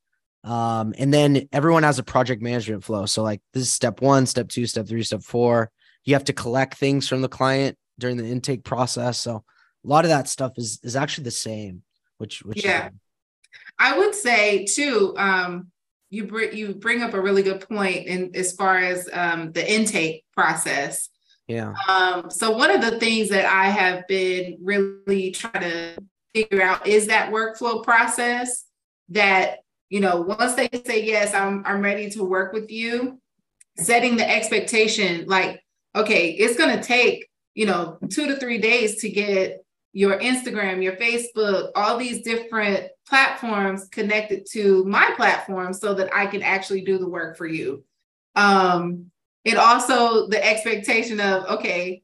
Um, 0.44 0.94
and 0.98 1.12
then 1.12 1.48
everyone 1.52 1.82
has 1.82 1.98
a 1.98 2.02
project 2.02 2.42
management 2.42 2.84
flow. 2.84 3.06
So, 3.06 3.22
like, 3.22 3.40
this 3.52 3.64
is 3.64 3.70
step 3.70 4.00
one, 4.00 4.26
step 4.26 4.48
two, 4.48 4.66
step 4.66 4.86
three, 4.86 5.02
step 5.02 5.22
four. 5.22 5.70
You 6.04 6.14
have 6.14 6.24
to 6.24 6.32
collect 6.32 6.76
things 6.76 7.08
from 7.08 7.22
the 7.22 7.28
client 7.28 7.76
during 7.98 8.16
the 8.16 8.26
intake 8.26 8.64
process. 8.64 9.18
So, 9.18 9.44
a 9.84 9.88
lot 9.88 10.04
of 10.04 10.10
that 10.10 10.28
stuff 10.28 10.52
is 10.56 10.80
is 10.82 10.96
actually 10.96 11.24
the 11.24 11.32
same, 11.32 11.82
which 12.18 12.42
which 12.42 12.64
yeah. 12.64 12.90
I 13.78 13.98
would 13.98 14.14
say 14.14 14.64
too, 14.64 15.14
um, 15.16 15.68
you 16.10 16.26
bring 16.26 16.56
you 16.56 16.74
bring 16.74 17.02
up 17.02 17.14
a 17.14 17.20
really 17.20 17.42
good 17.42 17.66
point 17.68 18.06
in 18.06 18.34
as 18.34 18.52
far 18.52 18.78
as 18.78 19.08
um, 19.12 19.52
the 19.52 19.72
intake 19.72 20.24
process. 20.36 21.08
Yeah. 21.52 21.74
Um, 21.86 22.30
so 22.30 22.50
one 22.50 22.70
of 22.70 22.80
the 22.80 22.98
things 22.98 23.28
that 23.28 23.44
I 23.44 23.66
have 23.66 24.06
been 24.08 24.56
really 24.62 25.30
trying 25.32 25.62
to 25.62 25.98
figure 26.34 26.62
out 26.62 26.86
is 26.86 27.08
that 27.08 27.30
workflow 27.30 27.84
process 27.84 28.64
that 29.10 29.58
you 29.90 30.00
know 30.00 30.22
once 30.22 30.54
they 30.54 30.70
say 30.86 31.04
yes, 31.04 31.34
I'm 31.34 31.62
I'm 31.66 31.82
ready 31.82 32.08
to 32.10 32.24
work 32.24 32.54
with 32.54 32.70
you, 32.70 33.20
setting 33.76 34.16
the 34.16 34.28
expectation 34.28 35.26
like 35.26 35.62
okay, 35.94 36.30
it's 36.30 36.56
going 36.56 36.74
to 36.74 36.82
take 36.82 37.28
you 37.54 37.66
know 37.66 37.98
two 38.10 38.26
to 38.28 38.36
three 38.36 38.58
days 38.58 39.02
to 39.02 39.10
get 39.10 39.62
your 39.92 40.18
Instagram, 40.20 40.82
your 40.82 40.96
Facebook, 40.96 41.70
all 41.74 41.98
these 41.98 42.22
different 42.22 42.88
platforms 43.06 43.88
connected 43.88 44.46
to 44.52 44.84
my 44.84 45.12
platform 45.16 45.74
so 45.74 45.92
that 45.92 46.08
I 46.14 46.26
can 46.26 46.42
actually 46.42 46.80
do 46.80 46.96
the 46.96 47.08
work 47.08 47.36
for 47.36 47.46
you. 47.46 47.84
Um, 48.34 49.11
and 49.44 49.58
also 49.58 50.28
the 50.28 50.44
expectation 50.44 51.20
of, 51.20 51.44
okay, 51.44 52.02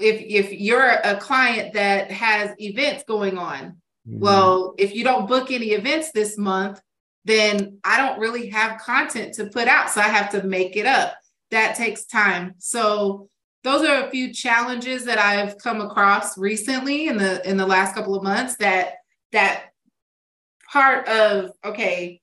if 0.00 0.20
if 0.20 0.52
you're 0.52 0.88
a 0.88 1.16
client 1.16 1.74
that 1.74 2.10
has 2.10 2.54
events 2.58 3.04
going 3.06 3.38
on, 3.38 3.76
mm-hmm. 4.08 4.18
well, 4.18 4.74
if 4.78 4.94
you 4.94 5.04
don't 5.04 5.28
book 5.28 5.50
any 5.50 5.72
events 5.72 6.10
this 6.12 6.38
month, 6.38 6.80
then 7.24 7.78
I 7.84 7.98
don't 7.98 8.18
really 8.18 8.48
have 8.48 8.80
content 8.80 9.34
to 9.34 9.46
put 9.46 9.68
out. 9.68 9.90
So 9.90 10.00
I 10.00 10.08
have 10.08 10.30
to 10.30 10.42
make 10.42 10.76
it 10.76 10.86
up. 10.86 11.14
That 11.50 11.74
takes 11.74 12.06
time. 12.06 12.54
So 12.58 13.28
those 13.62 13.86
are 13.86 14.06
a 14.06 14.10
few 14.10 14.32
challenges 14.32 15.04
that 15.04 15.18
I've 15.18 15.58
come 15.58 15.80
across 15.80 16.38
recently 16.38 17.08
in 17.08 17.18
the 17.18 17.46
in 17.48 17.56
the 17.56 17.66
last 17.66 17.94
couple 17.94 18.14
of 18.14 18.22
months 18.22 18.56
that 18.56 18.94
that 19.32 19.64
part 20.72 21.08
of 21.08 21.52
okay 21.64 22.20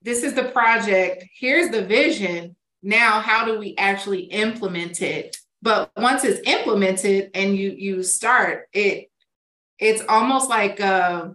this 0.00 0.22
is 0.22 0.34
the 0.34 0.44
project 0.44 1.24
here's 1.38 1.70
the 1.70 1.84
vision 1.84 2.56
now 2.82 3.20
how 3.20 3.44
do 3.44 3.58
we 3.58 3.74
actually 3.76 4.22
implement 4.22 5.02
it 5.02 5.36
but 5.60 5.90
once 5.96 6.24
it's 6.24 6.46
implemented 6.48 7.30
and 7.34 7.56
you 7.56 7.70
you 7.70 8.02
start 8.02 8.68
it 8.72 9.10
it's 9.78 10.02
almost 10.08 10.48
like 10.48 10.78
a, 10.80 11.34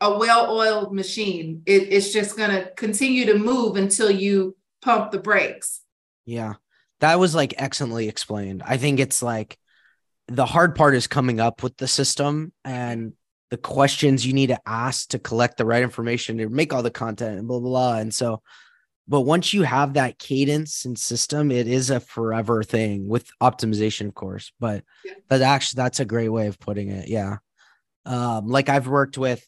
a 0.00 0.18
well-oiled 0.18 0.94
machine 0.94 1.62
it, 1.66 1.92
it's 1.92 2.12
just 2.12 2.36
to 2.36 2.70
continue 2.76 3.26
to 3.26 3.38
move 3.38 3.76
until 3.76 4.10
you 4.10 4.56
pump 4.82 5.10
the 5.10 5.18
brakes 5.18 5.82
yeah 6.24 6.54
that 7.04 7.18
was 7.18 7.34
like 7.34 7.54
excellently 7.58 8.08
explained. 8.08 8.62
I 8.64 8.78
think 8.78 8.98
it's 8.98 9.22
like 9.22 9.58
the 10.28 10.46
hard 10.46 10.74
part 10.74 10.94
is 10.94 11.06
coming 11.06 11.38
up 11.38 11.62
with 11.62 11.76
the 11.76 11.86
system 11.86 12.52
and 12.64 13.12
the 13.50 13.58
questions 13.58 14.26
you 14.26 14.32
need 14.32 14.46
to 14.46 14.60
ask 14.64 15.10
to 15.10 15.18
collect 15.18 15.58
the 15.58 15.66
right 15.66 15.82
information 15.82 16.38
to 16.38 16.48
make 16.48 16.72
all 16.72 16.82
the 16.82 16.90
content 16.90 17.38
and 17.38 17.46
blah 17.46 17.58
blah 17.58 17.68
blah. 17.68 17.98
And 17.98 18.14
so, 18.14 18.40
but 19.06 19.22
once 19.22 19.52
you 19.52 19.62
have 19.62 19.94
that 19.94 20.18
cadence 20.18 20.84
and 20.84 20.98
system, 20.98 21.50
it 21.50 21.68
is 21.68 21.90
a 21.90 22.00
forever 22.00 22.62
thing 22.62 23.06
with 23.06 23.28
optimization, 23.42 24.08
of 24.08 24.14
course. 24.14 24.52
But 24.58 24.84
yeah. 25.04 25.12
but 25.28 25.42
actually, 25.42 25.82
that's 25.82 26.00
a 26.00 26.06
great 26.06 26.30
way 26.30 26.46
of 26.46 26.58
putting 26.58 26.88
it. 26.88 27.08
Yeah. 27.08 27.36
Um, 28.06 28.48
like 28.48 28.68
I've 28.68 28.88
worked 28.88 29.18
with 29.18 29.46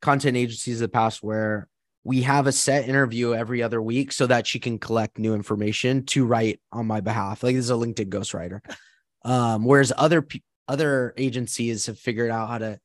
content 0.00 0.36
agencies 0.36 0.80
in 0.80 0.84
the 0.84 0.88
past 0.88 1.22
where 1.22 1.68
we 2.02 2.22
have 2.22 2.46
a 2.46 2.52
set 2.52 2.88
interview 2.88 3.34
every 3.34 3.62
other 3.62 3.80
week 3.80 4.12
so 4.12 4.26
that 4.26 4.46
she 4.46 4.58
can 4.58 4.78
collect 4.78 5.18
new 5.18 5.34
information 5.34 6.04
to 6.06 6.26
write 6.26 6.60
on 6.72 6.86
my 6.86 7.00
behalf. 7.00 7.42
Like 7.42 7.56
this 7.56 7.64
is 7.64 7.70
a 7.70 7.74
LinkedIn 7.74 8.08
ghostwriter. 8.10 8.60
Um, 9.26 9.64
whereas 9.64 9.90
other 9.96 10.28
other 10.68 11.14
agencies 11.16 11.86
have 11.86 11.98
figured 11.98 12.30
out 12.30 12.46
how 12.46 12.58
to 12.58 12.78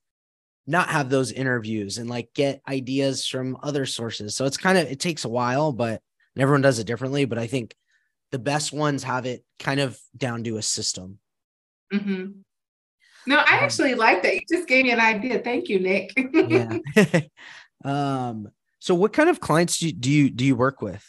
not 0.66 0.88
have 0.88 1.10
those 1.10 1.34
interviews 1.34 1.98
and 1.98 2.10
like 2.10 2.30
get 2.34 2.62
ideas 2.66 3.28
from 3.28 3.58
other 3.62 3.86
sources. 3.86 4.38
So 4.38 4.46
it's 4.46 4.56
kind 4.56 4.78
of 4.78 4.90
it 4.90 5.02
takes 5.02 5.26
a 5.26 5.30
while, 5.30 5.74
but 5.74 6.02
everyone 6.38 6.62
does 6.62 6.80
it 6.80 6.88
differently. 6.88 7.26
But 7.26 7.38
I 7.38 7.48
think 7.48 7.76
the 8.32 8.40
best 8.40 8.72
ones 8.72 9.04
have 9.04 9.26
it 9.26 9.44
kind 9.60 9.80
of 9.80 10.00
down 10.16 10.44
to 10.44 10.58
a 10.58 10.62
system. 10.62 11.20
Mm-hmm. 11.94 12.42
No, 13.28 13.38
I 13.38 13.58
um, 13.58 13.64
actually 13.64 13.96
like 13.96 14.24
that. 14.24 14.36
You 14.36 14.42
just 14.50 14.68
gave 14.68 14.86
me 14.86 14.92
an 14.92 15.00
idea. 15.00 15.40
Thank 15.40 15.70
you, 15.70 15.80
Nick. 15.80 16.14
yeah. 16.34 16.80
um, 17.84 18.50
so 18.80 18.96
what 18.96 19.14
kind 19.14 19.30
of 19.30 19.40
clients 19.40 19.80
do 19.80 19.88
you, 19.88 19.94
do 19.94 20.10
you 20.12 20.30
do 20.30 20.46
you 20.46 20.56
work 20.56 20.82
with? 20.82 21.06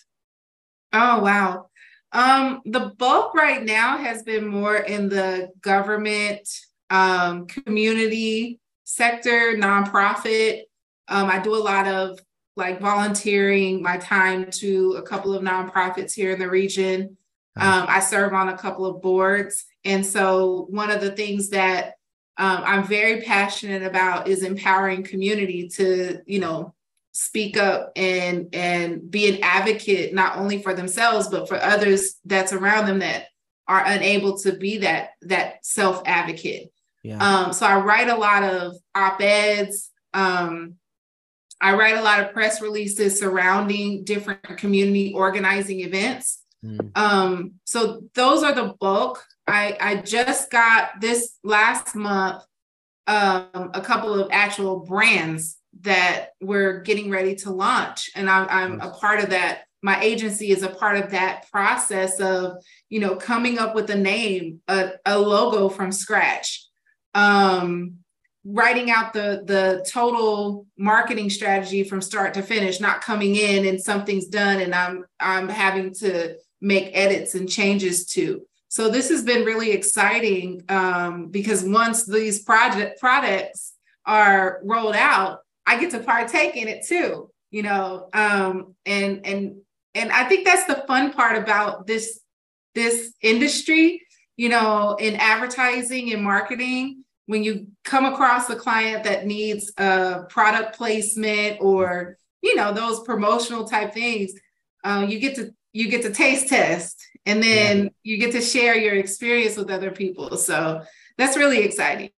Oh 0.92 1.20
wow. 1.20 1.66
Um, 2.12 2.62
the 2.64 2.92
bulk 2.98 3.34
right 3.34 3.64
now 3.64 3.98
has 3.98 4.22
been 4.24 4.46
more 4.46 4.76
in 4.76 5.08
the 5.08 5.50
government, 5.60 6.48
um, 6.90 7.46
community 7.46 8.58
sector, 8.84 9.54
nonprofit. 9.56 10.62
Um, 11.06 11.28
I 11.28 11.38
do 11.38 11.54
a 11.54 11.62
lot 11.62 11.86
of 11.86 12.18
like 12.56 12.80
volunteering 12.80 13.82
my 13.82 13.96
time 13.96 14.50
to 14.50 14.94
a 14.98 15.02
couple 15.02 15.34
of 15.34 15.42
nonprofits 15.42 16.12
here 16.12 16.32
in 16.32 16.38
the 16.38 16.50
region. 16.50 17.16
Um, 17.56 17.84
I 17.88 18.00
serve 18.00 18.32
on 18.32 18.48
a 18.48 18.56
couple 18.56 18.86
of 18.86 19.02
boards. 19.02 19.66
And 19.84 20.04
so, 20.04 20.66
one 20.70 20.90
of 20.90 21.00
the 21.00 21.10
things 21.10 21.50
that 21.50 21.94
um, 22.36 22.62
I'm 22.64 22.84
very 22.84 23.22
passionate 23.22 23.82
about 23.82 24.28
is 24.28 24.42
empowering 24.42 25.02
community 25.02 25.68
to, 25.76 26.20
you 26.26 26.38
know, 26.38 26.74
speak 27.12 27.56
up 27.56 27.92
and 27.96 28.48
and 28.54 29.10
be 29.10 29.28
an 29.28 29.42
advocate 29.42 30.14
not 30.14 30.38
only 30.38 30.62
for 30.62 30.74
themselves 30.74 31.26
but 31.26 31.48
for 31.48 31.56
others 31.56 32.14
that's 32.24 32.52
around 32.52 32.86
them 32.86 33.00
that 33.00 33.26
are 33.66 33.82
unable 33.84 34.38
to 34.38 34.52
be 34.52 34.78
that 34.78 35.10
that 35.22 35.64
self 35.66 36.02
advocate 36.06 36.72
yeah. 37.02 37.18
um 37.18 37.52
so 37.52 37.66
i 37.66 37.76
write 37.80 38.08
a 38.08 38.16
lot 38.16 38.44
of 38.44 38.76
op-eds 38.94 39.90
um 40.14 40.76
i 41.60 41.74
write 41.74 41.96
a 41.96 42.02
lot 42.02 42.20
of 42.20 42.32
press 42.32 42.60
releases 42.60 43.18
surrounding 43.18 44.04
different 44.04 44.42
community 44.56 45.12
organizing 45.14 45.80
events 45.80 46.42
mm. 46.64 46.96
um 46.96 47.52
so 47.64 48.02
those 48.14 48.42
are 48.42 48.54
the 48.54 48.74
bulk 48.80 49.24
i 49.46 49.76
i 49.80 49.96
just 49.96 50.50
got 50.50 51.00
this 51.00 51.38
last 51.44 51.94
month 51.94 52.42
um 53.06 53.70
a 53.74 53.80
couple 53.80 54.14
of 54.14 54.28
actual 54.32 54.80
brands 54.80 55.60
that 55.82 56.30
we're 56.40 56.80
getting 56.80 57.10
ready 57.10 57.34
to 57.36 57.50
launch. 57.50 58.10
And 58.14 58.28
I'm, 58.28 58.46
I'm 58.50 58.80
a 58.80 58.90
part 58.90 59.20
of 59.20 59.30
that. 59.30 59.62
My 59.82 60.00
agency 60.02 60.50
is 60.50 60.62
a 60.62 60.68
part 60.68 60.98
of 60.98 61.10
that 61.10 61.50
process 61.50 62.20
of, 62.20 62.62
you 62.90 63.00
know, 63.00 63.16
coming 63.16 63.58
up 63.58 63.74
with 63.74 63.88
a 63.90 63.96
name, 63.96 64.60
a, 64.68 64.92
a 65.06 65.18
logo 65.18 65.68
from 65.68 65.90
scratch, 65.90 66.66
um, 67.14 67.96
writing 68.44 68.90
out 68.90 69.12
the 69.12 69.42
the 69.44 69.86
total 69.90 70.66
marketing 70.78 71.30
strategy 71.30 71.84
from 71.84 72.00
start 72.00 72.34
to 72.34 72.42
finish, 72.42 72.80
not 72.80 73.02
coming 73.02 73.36
in 73.36 73.66
and 73.66 73.80
something's 73.80 74.26
done 74.26 74.60
and 74.60 74.74
I'm 74.74 75.04
I'm 75.18 75.48
having 75.48 75.94
to 75.94 76.36
make 76.60 76.90
edits 76.92 77.34
and 77.34 77.48
changes 77.48 78.06
to. 78.06 78.42
So 78.68 78.88
this 78.88 79.08
has 79.08 79.24
been 79.24 79.44
really 79.44 79.72
exciting 79.72 80.62
um, 80.68 81.26
because 81.26 81.64
once 81.64 82.06
these 82.06 82.42
project 82.42 83.00
products 83.00 83.74
are 84.06 84.60
rolled 84.62 84.94
out, 84.94 85.40
I 85.66 85.78
get 85.80 85.90
to 85.90 85.98
partake 85.98 86.56
in 86.56 86.68
it 86.68 86.86
too, 86.86 87.30
you 87.50 87.62
know. 87.62 88.08
Um, 88.12 88.76
and 88.86 89.26
and 89.26 89.56
and 89.94 90.12
I 90.12 90.24
think 90.24 90.46
that's 90.46 90.66
the 90.66 90.84
fun 90.86 91.12
part 91.12 91.36
about 91.36 91.86
this 91.86 92.20
this 92.74 93.12
industry, 93.22 94.02
you 94.36 94.48
know, 94.48 94.96
in 95.00 95.16
advertising 95.16 96.12
and 96.12 96.22
marketing. 96.22 97.04
When 97.30 97.44
you 97.44 97.68
come 97.84 98.06
across 98.06 98.50
a 98.50 98.56
client 98.56 99.04
that 99.04 99.24
needs 99.24 99.72
a 99.78 100.24
product 100.28 100.76
placement 100.76 101.58
or 101.60 102.16
you 102.42 102.56
know 102.56 102.72
those 102.72 103.00
promotional 103.00 103.64
type 103.64 103.94
things, 103.94 104.32
uh, 104.82 105.06
you 105.08 105.20
get 105.20 105.36
to 105.36 105.54
you 105.72 105.88
get 105.88 106.02
to 106.02 106.12
taste 106.12 106.48
test, 106.48 107.00
and 107.26 107.42
then 107.42 107.84
yeah. 107.84 107.90
you 108.02 108.18
get 108.18 108.32
to 108.32 108.40
share 108.40 108.76
your 108.76 108.94
experience 108.94 109.56
with 109.56 109.70
other 109.70 109.90
people. 109.90 110.36
So 110.36 110.82
that's 111.16 111.36
really 111.36 111.58
exciting. 111.58 112.10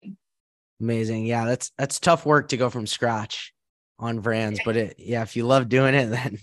Amazing. 0.80 1.26
Yeah, 1.26 1.44
that's 1.44 1.72
that's 1.76 1.98
tough 1.98 2.24
work 2.24 2.48
to 2.48 2.56
go 2.56 2.70
from 2.70 2.86
scratch 2.86 3.52
on 3.98 4.20
brands, 4.20 4.60
but 4.64 4.76
it 4.76 4.94
yeah, 4.98 5.22
if 5.22 5.36
you 5.36 5.44
love 5.44 5.68
doing 5.68 5.94
it, 5.94 6.06
then 6.10 6.38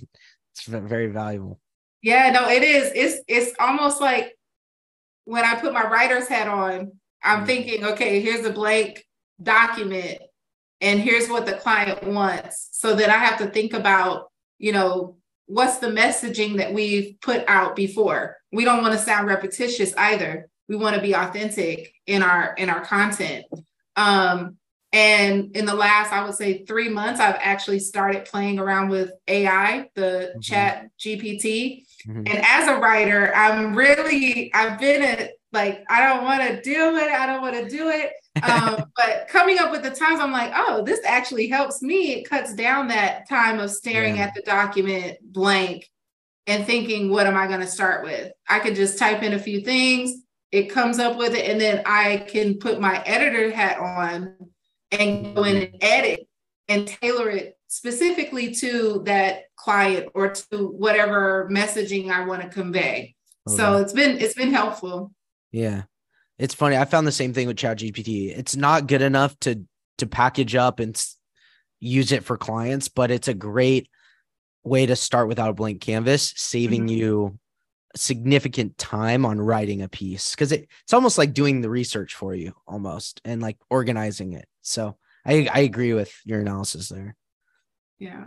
it's 0.53 0.65
very 0.65 1.07
valuable. 1.07 1.59
Yeah, 2.01 2.31
no, 2.31 2.49
it 2.49 2.63
is. 2.63 2.91
It's 2.93 3.23
it's 3.27 3.55
almost 3.59 4.01
like 4.01 4.37
when 5.25 5.43
I 5.43 5.55
put 5.55 5.73
my 5.73 5.83
writer's 5.83 6.27
hat 6.27 6.47
on, 6.47 6.91
I'm 7.27 7.39
mm-hmm. 7.39 7.45
thinking, 7.45 7.83
okay, 7.85 8.21
here's 8.21 8.45
a 8.45 8.51
blank 8.51 9.05
document 9.41 10.19
and 10.81 10.99
here's 10.99 11.29
what 11.29 11.45
the 11.45 11.53
client 11.53 12.03
wants. 12.03 12.69
So 12.71 12.95
that 12.95 13.09
I 13.09 13.17
have 13.17 13.37
to 13.39 13.47
think 13.47 13.73
about, 13.73 14.31
you 14.57 14.71
know, 14.71 15.17
what's 15.47 15.77
the 15.77 15.87
messaging 15.87 16.57
that 16.57 16.73
we've 16.73 17.19
put 17.21 17.43
out 17.47 17.75
before. 17.75 18.37
We 18.51 18.65
don't 18.65 18.81
want 18.81 18.93
to 18.93 18.99
sound 18.99 19.27
repetitious 19.27 19.93
either. 19.95 20.49
We 20.67 20.75
want 20.75 20.95
to 20.95 21.01
be 21.01 21.15
authentic 21.15 21.93
in 22.05 22.21
our 22.21 22.53
in 22.55 22.69
our 22.69 22.81
content. 22.81 23.45
Um, 23.95 24.57
and 24.93 25.55
in 25.55 25.65
the 25.65 25.73
last, 25.73 26.13
I 26.13 26.23
would 26.23 26.35
say 26.35 26.65
three 26.65 26.87
months, 26.89 27.19
I've 27.19 27.37
actually 27.39 27.79
started 27.79 28.25
playing 28.25 28.57
around 28.57 28.89
with 28.89 29.11
AI, 29.27 29.89
the 29.95 30.01
mm-hmm. 30.01 30.39
chat 30.39 30.87
GPT. 30.97 31.83
Mm-hmm. 32.07 32.23
And 32.25 32.45
as 32.45 32.67
a 32.69 32.79
writer, 32.79 33.33
I'm 33.35 33.75
really, 33.75 34.53
I've 34.53 34.79
been 34.79 35.03
a, 35.03 35.29
Like, 35.53 35.83
I 35.89 36.05
don't 36.07 36.23
want 36.23 36.41
to 36.41 36.61
do 36.61 36.95
it. 36.97 37.09
I 37.09 37.25
don't 37.25 37.41
want 37.41 37.55
to 37.55 37.69
do 37.69 37.89
it. 37.89 38.11
Um, 38.43 38.83
but 38.95 39.27
coming 39.29 39.59
up 39.59 39.71
with 39.71 39.83
the 39.83 39.91
times, 39.91 40.19
I'm 40.19 40.31
like, 40.31 40.51
oh, 40.55 40.83
this 40.83 40.99
actually 41.05 41.47
helps 41.47 41.81
me. 41.81 42.13
It 42.13 42.29
cuts 42.29 42.53
down 42.53 42.87
that 42.89 43.27
time 43.29 43.59
of 43.59 43.71
staring 43.71 44.17
Yeah. 44.17 44.23
at 44.23 44.33
the 44.35 44.41
document 44.41 45.17
blank 45.21 45.89
and 46.45 46.65
thinking, 46.65 47.09
what 47.09 47.27
am 47.27 47.35
I 47.37 47.47
going 47.47 47.61
to 47.61 47.67
start 47.67 48.03
with? 48.03 48.31
I 48.47 48.59
could 48.59 48.75
just 48.75 48.97
type 48.97 49.23
in 49.23 49.33
a 49.33 49.39
few 49.39 49.61
things, 49.61 50.13
it 50.51 50.69
comes 50.69 50.99
up 50.99 51.17
with 51.17 51.33
it, 51.33 51.49
and 51.49 51.59
then 51.59 51.81
I 51.85 52.17
can 52.29 52.57
put 52.57 52.79
my 52.79 53.01
editor 53.05 53.51
hat 53.51 53.79
on 53.79 54.35
and 54.91 55.35
go 55.35 55.43
in 55.43 55.57
and 55.57 55.75
edit 55.81 56.27
and 56.69 56.87
tailor 56.87 57.29
it 57.29 57.57
specifically 57.67 58.55
to 58.55 59.01
that 59.05 59.43
client 59.57 60.09
or 60.13 60.29
to 60.29 60.67
whatever 60.67 61.49
messaging 61.51 62.09
I 62.11 62.25
want 62.25 62.41
to 62.43 62.49
convey. 62.49 63.15
So 63.47 63.77
it's 63.77 63.93
been 63.93 64.17
it's 64.19 64.33
been 64.33 64.51
helpful. 64.51 65.13
Yeah. 65.57 65.83
It's 66.37 66.53
funny. 66.53 66.77
I 66.77 66.85
found 66.85 67.07
the 67.07 67.11
same 67.11 67.33
thing 67.33 67.47
with 67.47 67.57
ChatGPT. 67.57 68.37
It's 68.37 68.55
not 68.55 68.85
good 68.87 69.01
enough 69.01 69.37
to 69.39 69.63
to 69.97 70.05
package 70.05 70.53
up 70.53 70.79
and 70.79 70.95
use 71.79 72.11
it 72.11 72.23
for 72.23 72.37
clients, 72.37 72.87
but 72.89 73.09
it's 73.09 73.27
a 73.27 73.33
great 73.33 73.89
way 74.63 74.85
to 74.85 74.95
start 74.95 75.27
without 75.27 75.49
a 75.49 75.53
blank 75.53 75.81
canvas, 75.81 76.33
saving 76.35 76.87
Mhm. 76.87 76.95
you 76.97 77.39
significant 77.95 78.77
time 78.77 79.25
on 79.25 79.41
writing 79.41 79.81
a 79.81 79.87
piece 79.89 80.35
because 80.35 80.51
it, 80.51 80.67
it's 80.83 80.93
almost 80.93 81.17
like 81.17 81.33
doing 81.33 81.61
the 81.61 81.69
research 81.71 82.13
for 82.13 82.35
you 82.35 82.53
almost 82.67 83.19
and 83.25 83.41
like 83.41 83.57
organizing 83.71 84.33
it. 84.33 84.47
So 84.61 84.97
I 85.25 85.47
I 85.51 85.59
agree 85.61 85.93
with 85.93 86.13
your 86.23 86.41
analysis 86.41 86.89
there. 86.89 87.15
Yeah. 87.97 88.25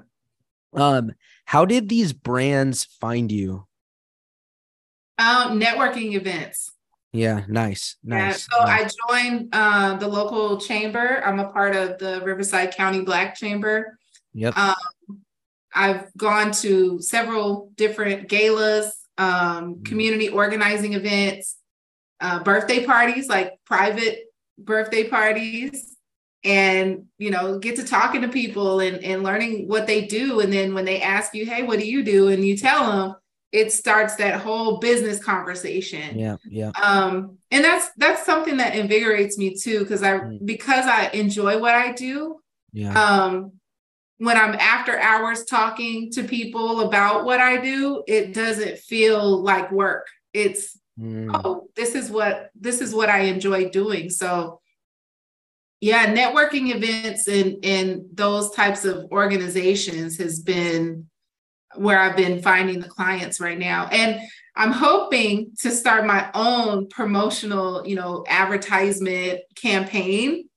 Um, 0.73 1.13
how 1.45 1.65
did 1.65 1.89
these 1.89 2.13
brands 2.13 2.85
find 2.85 3.31
you? 3.31 3.69
Um, 5.19 5.61
networking 5.61 6.15
events. 6.15 6.73
Yeah, 7.13 7.45
nice, 7.49 7.97
Yeah. 8.05 8.19
nice. 8.27 8.47
So 8.51 8.65
nice. 8.65 8.97
I 9.09 9.23
joined 9.29 9.49
uh, 9.53 9.97
the 9.97 10.07
local 10.09 10.59
chamber. 10.59 11.23
I'm 11.25 11.41
a 11.41 11.49
part 11.53 11.75
of 11.75 11.99
the 11.99 12.21
Riverside 12.25 12.75
County 12.75 13.03
Black 13.03 13.35
Chamber. 13.35 13.99
Yep. 14.35 14.57
Um, 14.57 14.75
I've 15.75 16.13
gone 16.17 16.53
to 16.53 17.01
several 17.01 17.73
different 17.77 18.29
galas, 18.29 18.97
um, 19.19 19.77
Mhm. 19.77 19.85
community 19.85 20.29
organizing 20.29 20.93
events, 20.95 21.57
uh, 22.21 22.43
birthday 22.43 22.85
parties, 22.85 23.29
like 23.29 23.55
private 23.65 24.27
birthday 24.59 25.05
parties, 25.09 25.97
and 26.45 27.07
you 27.19 27.31
know, 27.31 27.59
get 27.59 27.77
to 27.77 27.85
talking 27.85 28.23
to 28.23 28.29
people 28.29 28.81
and, 28.81 29.03
and 29.05 29.23
learning 29.23 29.69
what 29.69 29.87
they 29.87 30.07
do. 30.07 30.41
And 30.41 30.53
then 30.53 30.75
when 30.75 30.85
they 30.85 31.01
ask 31.03 31.35
you, 31.35 31.45
"Hey, 31.45 31.63
what 31.65 31.79
do 31.81 31.87
you 31.87 32.03
do?" 32.05 32.29
and 32.29 32.47
you 32.47 32.57
tell 32.57 32.87
them, 32.91 33.17
it 33.53 33.73
starts 33.73 34.15
that 34.17 34.41
whole 34.41 34.79
business 34.79 35.23
conversation 35.23 36.19
yeah, 36.19 36.37
yeah. 36.49 36.71
um 36.81 37.37
and 37.51 37.65
that's 37.65 37.91
that's 37.97 38.25
something 38.25 38.59
that 38.59 38.77
invigorates 38.77 39.37
me 39.39 39.55
too 39.55 39.81
because 39.81 40.03
i 40.03 40.13
Mm. 40.19 40.45
because 40.47 40.87
i 40.87 41.09
enjoy 41.13 41.59
what 41.59 41.75
i 41.75 41.93
do 41.93 42.41
Yeah. 42.73 42.93
um 43.03 43.53
when 44.19 44.37
i'm 44.37 44.55
after 44.55 44.99
hours 44.99 45.45
talking 45.45 46.11
to 46.13 46.23
people 46.23 46.83
about 46.83 47.25
what 47.25 47.41
i 47.41 47.57
do 47.57 48.05
it 48.07 48.35
doesn't 48.35 48.79
feel 48.79 49.43
like 49.43 49.71
work 49.73 50.07
it's 50.33 50.77
Mm, 50.99 51.31
oh 51.45 51.69
this 51.77 51.95
is 51.95 52.11
what 52.11 52.51
this 52.55 52.83
is 52.83 52.95
what 52.95 53.09
i 53.09 53.21
enjoy 53.21 53.71
doing 53.71 54.11
so 54.11 54.61
yeah 55.81 56.13
networking 56.15 56.75
events 56.75 57.27
and 57.27 57.65
and 57.65 58.03
those 58.13 58.51
types 58.51 58.85
of 58.85 59.07
organizations 59.11 60.19
has 60.19 60.41
been 60.41 61.09
where 61.77 61.99
i've 61.99 62.17
been 62.17 62.43
finding 62.43 62.81
the 62.81 62.89
clients 62.89 63.41
right 63.41 63.59
now 63.59 63.87
and 63.93 64.21
i'm 64.57 64.73
hoping 64.73 65.53
to 65.59 65.71
start 65.71 66.05
my 66.07 66.31
own 66.35 66.89
promotional 66.89 67.87
you 67.87 67.95
know 67.95 68.25
advertisement 68.29 69.41
campaign 69.55 70.49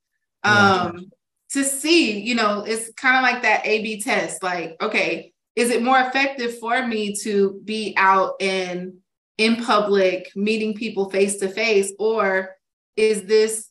Yeah. 0.44 0.82
um 0.82 1.06
to 1.50 1.62
see 1.64 2.18
you 2.20 2.34
know 2.34 2.64
it's 2.66 2.92
kind 2.94 3.16
of 3.16 3.22
like 3.22 3.42
that 3.42 3.64
a 3.64 3.82
b 3.82 4.00
test 4.02 4.42
like 4.42 4.76
okay 4.80 5.32
is 5.54 5.70
it 5.70 5.82
more 5.84 6.00
effective 6.00 6.58
for 6.58 6.84
me 6.86 7.14
to 7.22 7.60
be 7.64 7.94
out 7.96 8.34
and 8.40 8.94
in 9.38 9.56
public 9.64 10.30
meeting 10.34 10.74
people 10.74 11.10
face 11.10 11.36
to 11.38 11.48
face 11.48 11.92
or 11.98 12.56
is 12.96 13.22
this 13.24 13.68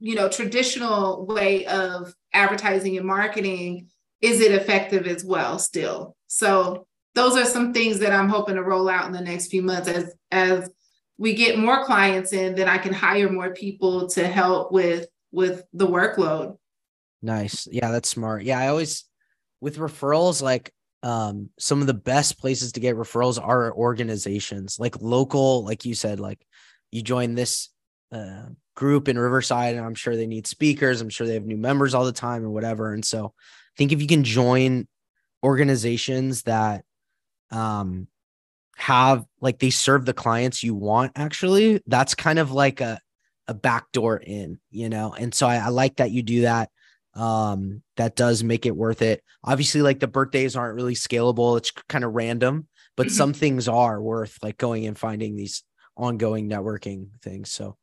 you 0.00 0.14
know 0.16 0.28
traditional 0.28 1.24
way 1.26 1.66
of 1.66 2.12
advertising 2.32 2.96
and 2.96 3.06
marketing 3.06 3.88
is 4.24 4.40
it 4.40 4.52
effective 4.52 5.06
as 5.06 5.24
well 5.24 5.58
still 5.58 6.16
so 6.26 6.86
those 7.14 7.36
are 7.36 7.44
some 7.44 7.72
things 7.72 7.98
that 7.98 8.12
i'm 8.12 8.28
hoping 8.28 8.56
to 8.56 8.62
roll 8.62 8.88
out 8.88 9.06
in 9.06 9.12
the 9.12 9.20
next 9.20 9.48
few 9.48 9.62
months 9.62 9.88
as 9.88 10.14
as 10.30 10.70
we 11.16 11.34
get 11.34 11.58
more 11.58 11.84
clients 11.84 12.32
in 12.32 12.54
then 12.54 12.68
i 12.68 12.78
can 12.78 12.92
hire 12.92 13.30
more 13.30 13.52
people 13.54 14.08
to 14.08 14.26
help 14.26 14.72
with 14.72 15.06
with 15.32 15.62
the 15.72 15.86
workload 15.86 16.56
Nice. 17.24 17.66
Yeah, 17.72 17.90
that's 17.90 18.10
smart. 18.10 18.42
Yeah, 18.42 18.58
I 18.58 18.68
always 18.68 19.04
with 19.60 19.78
referrals, 19.78 20.42
like 20.42 20.72
um 21.02 21.48
some 21.58 21.80
of 21.80 21.86
the 21.86 21.94
best 21.94 22.38
places 22.38 22.72
to 22.72 22.80
get 22.80 22.96
referrals 22.96 23.42
are 23.42 23.72
organizations, 23.72 24.78
like 24.78 25.00
local, 25.00 25.64
like 25.64 25.86
you 25.86 25.94
said, 25.94 26.20
like 26.20 26.46
you 26.92 27.00
join 27.00 27.34
this 27.34 27.70
uh 28.12 28.48
group 28.76 29.08
in 29.08 29.18
Riverside 29.18 29.74
and 29.74 29.86
I'm 29.86 29.94
sure 29.94 30.16
they 30.16 30.26
need 30.26 30.46
speakers. 30.46 31.00
I'm 31.00 31.08
sure 31.08 31.26
they 31.26 31.34
have 31.34 31.46
new 31.46 31.56
members 31.56 31.94
all 31.94 32.04
the 32.04 32.12
time 32.12 32.44
or 32.44 32.50
whatever. 32.50 32.92
And 32.92 33.04
so 33.04 33.32
think 33.76 33.92
if 33.92 34.00
you 34.00 34.08
can 34.08 34.24
join 34.24 34.86
organizations 35.42 36.42
that 36.42 36.84
um 37.50 38.08
have 38.76 39.24
like 39.40 39.58
they 39.58 39.70
serve 39.70 40.04
the 40.04 40.12
clients 40.14 40.62
you 40.62 40.74
want 40.74 41.12
actually, 41.16 41.80
that's 41.86 42.14
kind 42.14 42.38
of 42.38 42.52
like 42.52 42.80
a 42.80 43.00
a 43.46 43.54
backdoor 43.54 44.16
in, 44.16 44.58
you 44.70 44.88
know. 44.88 45.12
And 45.12 45.34
so 45.34 45.46
I, 45.46 45.56
I 45.56 45.68
like 45.68 45.96
that 45.96 46.10
you 46.10 46.22
do 46.22 46.42
that. 46.42 46.70
Um 47.14 47.82
that 47.96 48.16
does 48.16 48.42
make 48.42 48.66
it 48.66 48.76
worth 48.76 49.02
it. 49.02 49.22
Obviously 49.44 49.82
like 49.82 50.00
the 50.00 50.08
birthdays 50.08 50.56
aren't 50.56 50.74
really 50.76 50.94
scalable. 50.94 51.56
It's 51.58 51.70
kind 51.88 52.04
of 52.04 52.14
random 52.14 52.68
but 52.96 53.08
Mhm. 53.08 53.10
some 53.10 53.32
things 53.32 53.68
are 53.68 54.00
worth 54.00 54.38
like 54.42 54.56
going 54.56 54.86
and 54.86 54.96
finding 54.98 55.34
these 55.36 55.64
ongoing 55.96 56.48
networking 56.48 57.08
things. 57.22 57.50
So 57.52 57.76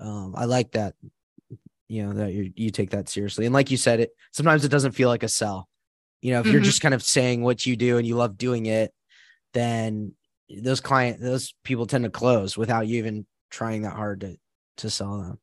um 0.00 0.34
i 0.36 0.44
like 0.44 0.72
that 0.72 0.94
you 1.88 2.04
know 2.06 2.12
that 2.14 2.32
you 2.32 2.52
you 2.54 2.70
take 2.70 2.90
that 2.90 3.08
seriously. 3.08 3.46
And 3.46 3.54
like 3.54 3.70
you 3.70 3.76
said 3.76 4.00
it 4.00 4.10
sometimes 4.32 4.64
it 4.64 4.70
doesn't 4.70 4.92
feel 4.92 5.08
like 5.08 5.22
a 5.22 5.28
sell. 5.28 5.68
You 6.22 6.32
know 6.32 6.40
if 6.40 6.46
you're 6.46 6.60
Mhm. 6.60 6.64
just 6.64 6.80
kind 6.80 6.94
of 6.94 7.02
saying 7.02 7.42
what 7.42 7.64
you 7.66 7.76
do 7.76 7.98
and 7.98 8.06
you 8.06 8.16
love 8.16 8.36
doing 8.38 8.66
it 8.66 8.92
then 9.54 10.12
those 10.62 10.80
client 10.80 11.20
those 11.20 11.54
people 11.64 11.86
tend 11.86 12.04
to 12.04 12.10
close 12.10 12.56
without 12.56 12.86
you 12.86 12.98
even 12.98 13.26
trying 13.50 13.82
that 13.82 13.94
hard 13.94 14.20
to 14.20 14.36
to 14.78 14.90
sell 14.90 15.18
them. 15.18 15.38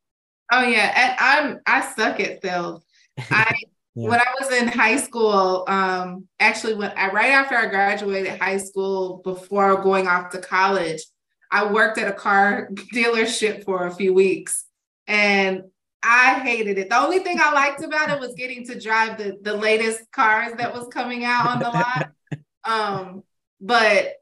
Oh 0.52 0.62
yeah. 0.62 0.92
And 0.96 1.16
i'm 1.18 1.60
i 1.66 1.80
suck 1.94 2.20
at 2.20 2.42
sales. 2.42 2.84
I 3.30 3.52
Yeah. 3.98 4.08
when 4.10 4.20
I 4.20 4.26
was 4.38 4.52
in 4.52 4.68
high 4.68 4.98
school, 4.98 5.64
um, 5.68 6.28
actually 6.38 6.74
when 6.74 6.92
I 6.96 7.10
right 7.12 7.30
after 7.30 7.56
I 7.56 7.66
graduated 7.66 8.38
high 8.38 8.58
school, 8.58 9.22
before 9.24 9.82
going 9.82 10.06
off 10.06 10.30
to 10.32 10.38
college, 10.38 11.00
I 11.50 11.72
worked 11.72 11.96
at 11.98 12.06
a 12.08 12.12
car 12.12 12.68
dealership 12.94 13.64
for 13.64 13.86
a 13.86 13.94
few 13.94 14.12
weeks. 14.12 14.64
And 15.06 15.62
I 16.08 16.38
hated 16.38 16.78
it. 16.78 16.88
The 16.88 16.98
only 16.98 17.18
thing 17.18 17.38
I 17.40 17.52
liked 17.52 17.82
about 17.82 18.10
it 18.10 18.20
was 18.20 18.34
getting 18.34 18.64
to 18.66 18.80
drive 18.80 19.18
the, 19.18 19.38
the 19.42 19.54
latest 19.56 20.10
cars 20.12 20.52
that 20.56 20.72
was 20.72 20.86
coming 20.88 21.24
out 21.24 21.48
on 21.48 21.58
the 21.58 21.70
lot. 21.70 22.10
Um, 22.68 23.22
but 23.60 24.14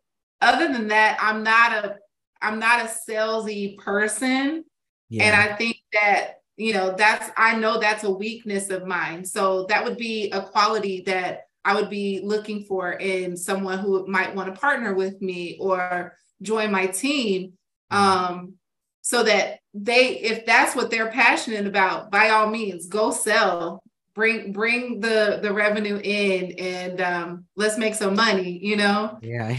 other 0.43 0.71
than 0.71 0.89
that, 0.89 1.17
I'm 1.19 1.43
not 1.43 1.73
a 1.73 1.97
I'm 2.45 2.59
not 2.59 2.83
a 2.85 2.91
salesy 3.11 3.79
person. 3.79 4.65
yeah 5.09 5.25
And 5.25 5.35
I 5.35 5.57
think 5.57 5.79
that, 5.95 6.35
you 6.59 6.75
know, 6.75 6.95
that's, 6.97 7.31
I 7.39 7.57
know 7.57 7.81
that's 7.81 8.05
a 8.05 8.11
weakness 8.11 8.69
of 8.69 8.87
mine. 8.87 9.25
So 9.25 9.65
that 9.71 9.83
would 9.83 9.97
be 9.97 10.31
a 10.31 10.43
quality 10.43 11.03
that 11.07 11.45
I 11.65 11.75
would 11.75 11.89
be 11.89 12.21
looking 12.23 12.65
for 12.65 12.93
in 12.93 13.37
someone 13.37 13.79
who 13.79 14.07
might 14.07 14.35
want 14.35 14.55
to 14.55 14.61
partner 14.61 14.95
with 14.95 15.23
me 15.23 15.57
or 15.59 16.13
join 16.43 16.71
my 16.71 16.87
team. 16.87 17.55
Um, 17.91 18.55
so 19.01 19.23
that 19.23 19.61
they, 19.75 20.21
if 20.21 20.47
that's 20.47 20.77
what 20.77 20.91
they're 20.91 21.11
passionate 21.11 21.67
about, 21.67 22.11
by 22.11 22.31
all 22.31 22.49
means, 22.49 22.87
go 22.87 23.11
sell, 23.11 23.83
bring, 24.15 24.53
bring 24.53 25.01
the, 25.01 25.41
the 25.43 25.53
revenue 25.53 26.01
in 26.03 26.53
and 26.59 27.01
um, 27.01 27.45
let's 27.57 27.77
make 27.77 27.95
some 27.95 28.15
money, 28.15 28.59
you 28.63 28.77
know? 28.77 29.19
Yeah, 29.21 29.57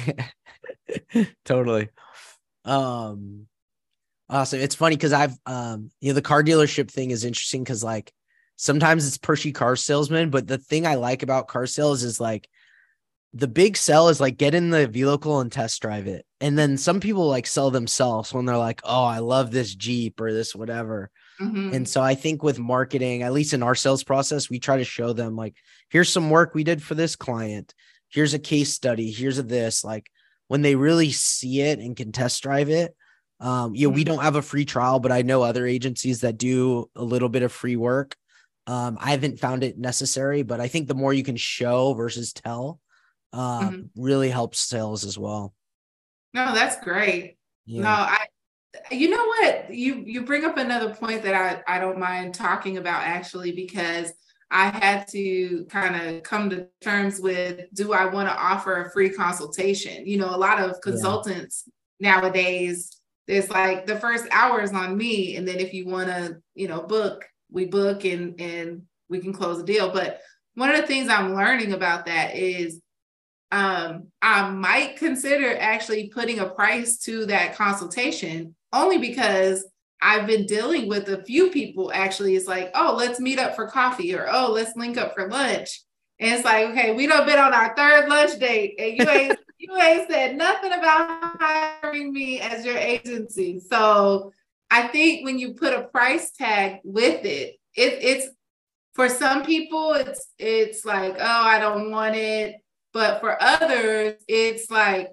totally. 1.45 1.89
Um, 2.63 3.47
awesome. 4.29 4.61
It's 4.61 4.75
funny 4.75 4.95
because 4.95 5.13
I've, 5.13 5.37
um, 5.45 5.91
you 5.99 6.09
know, 6.09 6.15
the 6.15 6.21
car 6.21 6.43
dealership 6.43 6.89
thing 6.89 7.11
is 7.11 7.25
interesting 7.25 7.63
because 7.63 7.83
like 7.83 8.11
sometimes 8.55 9.05
it's 9.05 9.17
pushy 9.17 9.53
car 9.53 9.75
salesman, 9.75 10.29
but 10.29 10.47
the 10.47 10.57
thing 10.57 10.87
I 10.87 10.95
like 10.95 11.23
about 11.23 11.47
car 11.47 11.67
sales 11.67 12.03
is 12.03 12.19
like 12.19 12.47
the 13.35 13.47
big 13.47 13.75
sell 13.75 14.09
is 14.09 14.21
like 14.21 14.37
get 14.37 14.55
in 14.55 14.69
the 14.69 14.87
vehicle 14.87 15.41
and 15.41 15.51
test 15.51 15.81
drive 15.81 16.07
it. 16.07 16.25
And 16.39 16.57
then 16.57 16.77
some 16.77 16.99
people 16.99 17.27
like 17.27 17.45
sell 17.45 17.69
themselves 17.69 18.33
when 18.33 18.45
they're 18.45 18.57
like, 18.57 18.81
oh, 18.85 19.03
I 19.03 19.19
love 19.19 19.51
this 19.51 19.75
Jeep 19.75 20.19
or 20.21 20.33
this 20.33 20.55
whatever. 20.55 21.11
Mhm. 21.39 21.73
And 21.73 21.87
so 21.87 22.01
I 22.01 22.15
think 22.15 22.41
with 22.41 22.57
marketing, 22.59 23.23
at 23.23 23.33
least 23.33 23.53
in 23.53 23.61
our 23.61 23.75
sales 23.75 24.03
process, 24.03 24.49
we 24.49 24.57
try 24.59 24.77
to 24.77 24.85
show 24.85 25.11
them 25.11 25.35
like, 25.35 25.55
here's 25.89 26.11
some 26.11 26.29
work 26.29 26.55
we 26.55 26.63
did 26.63 26.81
for 26.81 26.95
this 26.95 27.17
client. 27.17 27.73
Here's 28.09 28.33
a 28.33 28.39
case 28.39 28.73
study. 28.73 29.11
Here's 29.11 29.37
a 29.37 29.43
this. 29.43 29.83
Like 29.83 30.09
when 30.47 30.61
they 30.61 30.75
really 30.75 31.11
see 31.11 31.59
it 31.59 31.79
and 31.79 31.95
can 31.95 32.11
test 32.11 32.41
drive 32.41 32.69
it, 32.69 32.95
Um, 33.41 33.75
you 33.75 33.89
know, 33.89 33.93
we 33.93 34.05
mm-hmm. 34.05 34.15
don't 34.15 34.23
have 34.23 34.37
a 34.37 34.41
free 34.41 34.63
trial, 34.63 34.99
but 34.99 35.11
I 35.11 35.23
know 35.23 35.41
other 35.43 35.67
agencies 35.67 36.21
that 36.21 36.37
do 36.37 36.89
a 36.95 37.03
little 37.03 37.27
bit 37.27 37.43
of 37.43 37.51
free 37.51 37.75
work. 37.75 38.15
Um, 38.65 38.97
I 38.97 39.11
haven't 39.11 39.39
found 39.41 39.61
it 39.63 39.77
necessary, 39.77 40.41
but 40.43 40.61
I 40.61 40.69
think 40.69 40.87
the 40.87 40.95
more 40.95 41.13
you 41.13 41.23
can 41.23 41.35
show 41.35 41.93
versus 41.95 42.31
tell, 42.31 42.79
uh, 43.33 43.61
mm-hmm. 43.61 44.01
really 44.01 44.29
helps 44.29 44.59
sales 44.59 45.03
as 45.05 45.17
well. 45.17 45.53
No, 46.33 46.53
that's 46.53 46.83
great. 46.83 47.37
Yeah. 47.65 47.83
No, 47.83 47.89
I, 47.89 48.25
you 48.91 49.09
know 49.09 49.25
what? 49.25 49.73
You 49.73 50.03
you 50.05 50.23
bring 50.23 50.45
up 50.45 50.57
another 50.57 50.93
point 50.93 51.23
that 51.23 51.33
I 51.33 51.75
I 51.75 51.79
don't 51.79 51.99
mind 51.99 52.35
talking 52.35 52.77
about 52.77 53.03
actually 53.03 53.51
because 53.51 54.11
I 54.51 54.69
had 54.69 55.07
to 55.09 55.65
kind 55.69 55.95
of 55.95 56.23
come 56.23 56.49
to 56.51 56.67
terms 56.81 57.19
with 57.19 57.61
do 57.73 57.93
I 57.93 58.05
want 58.05 58.29
to 58.29 58.35
offer 58.35 58.81
a 58.81 58.91
free 58.91 59.09
consultation? 59.09 60.05
You 60.05 60.17
know, 60.17 60.33
a 60.33 60.37
lot 60.37 60.59
of 60.59 60.79
consultants 60.81 61.63
yeah. 61.99 62.11
nowadays, 62.11 63.01
it's 63.27 63.49
like 63.49 63.85
the 63.85 63.99
first 63.99 64.27
hour 64.31 64.61
is 64.61 64.71
on 64.71 64.97
me. 64.97 65.35
And 65.35 65.47
then 65.47 65.59
if 65.59 65.73
you 65.73 65.87
want 65.87 66.09
to, 66.09 66.37
you 66.53 66.67
know, 66.67 66.81
book, 66.81 67.25
we 67.51 67.65
book 67.65 68.05
and 68.05 68.39
and 68.39 68.83
we 69.09 69.19
can 69.19 69.33
close 69.33 69.57
the 69.57 69.63
deal. 69.63 69.89
But 69.91 70.21
one 70.53 70.69
of 70.69 70.77
the 70.77 70.87
things 70.87 71.09
I'm 71.09 71.35
learning 71.35 71.73
about 71.73 72.05
that 72.05 72.35
is 72.35 72.81
um, 73.55 74.07
I 74.21 74.49
might 74.49 74.97
consider 74.97 75.57
actually 75.57 76.09
putting 76.09 76.39
a 76.39 76.49
price 76.49 76.97
to 76.99 77.25
that 77.27 77.55
consultation 77.55 78.53
only 78.73 78.97
because 78.97 79.65
I've 80.01 80.27
been 80.27 80.45
dealing 80.45 80.89
with 80.89 81.07
a 81.07 81.23
few 81.23 81.49
people 81.51 81.89
actually. 81.93 82.35
It's 82.35 82.49
like, 82.49 82.71
oh, 82.75 82.95
let's 82.97 83.21
meet 83.21 83.39
up 83.39 83.55
for 83.55 83.69
coffee 83.69 84.13
or 84.13 84.27
oh, 84.29 84.51
let's 84.51 84.75
link 84.75 84.97
up 84.97 85.13
for 85.13 85.29
lunch. 85.29 85.83
And 86.19 86.33
it's 86.33 86.43
like, 86.43 86.67
okay, 86.71 86.93
we 86.93 87.07
don't 87.07 87.25
been 87.25 87.39
on 87.39 87.53
our 87.53 87.73
third 87.77 88.09
lunch 88.09 88.37
date 88.39 88.75
and 88.77 88.97
you 88.97 89.09
ain't 89.09 89.39
you 89.57 89.73
ain't 89.77 90.11
said 90.11 90.35
nothing 90.35 90.73
about 90.73 91.39
hiring 91.39 92.11
me 92.11 92.41
as 92.41 92.65
your 92.65 92.77
agency. 92.77 93.61
So 93.61 94.33
I 94.69 94.89
think 94.89 95.23
when 95.23 95.39
you 95.39 95.53
put 95.53 95.71
a 95.71 95.83
price 95.83 96.31
tag 96.31 96.81
with 96.83 97.23
it, 97.23 97.55
it 97.73 97.99
it's 98.01 98.27
for 98.95 99.07
some 99.07 99.45
people 99.45 99.93
it's 99.93 100.27
it's 100.37 100.83
like, 100.83 101.15
oh, 101.17 101.43
I 101.43 101.57
don't 101.57 101.89
want 101.89 102.17
it. 102.17 102.55
But 102.95 103.19
for 103.19 103.35
others, 103.43 104.13
it's 104.25 104.71
like 104.71 105.09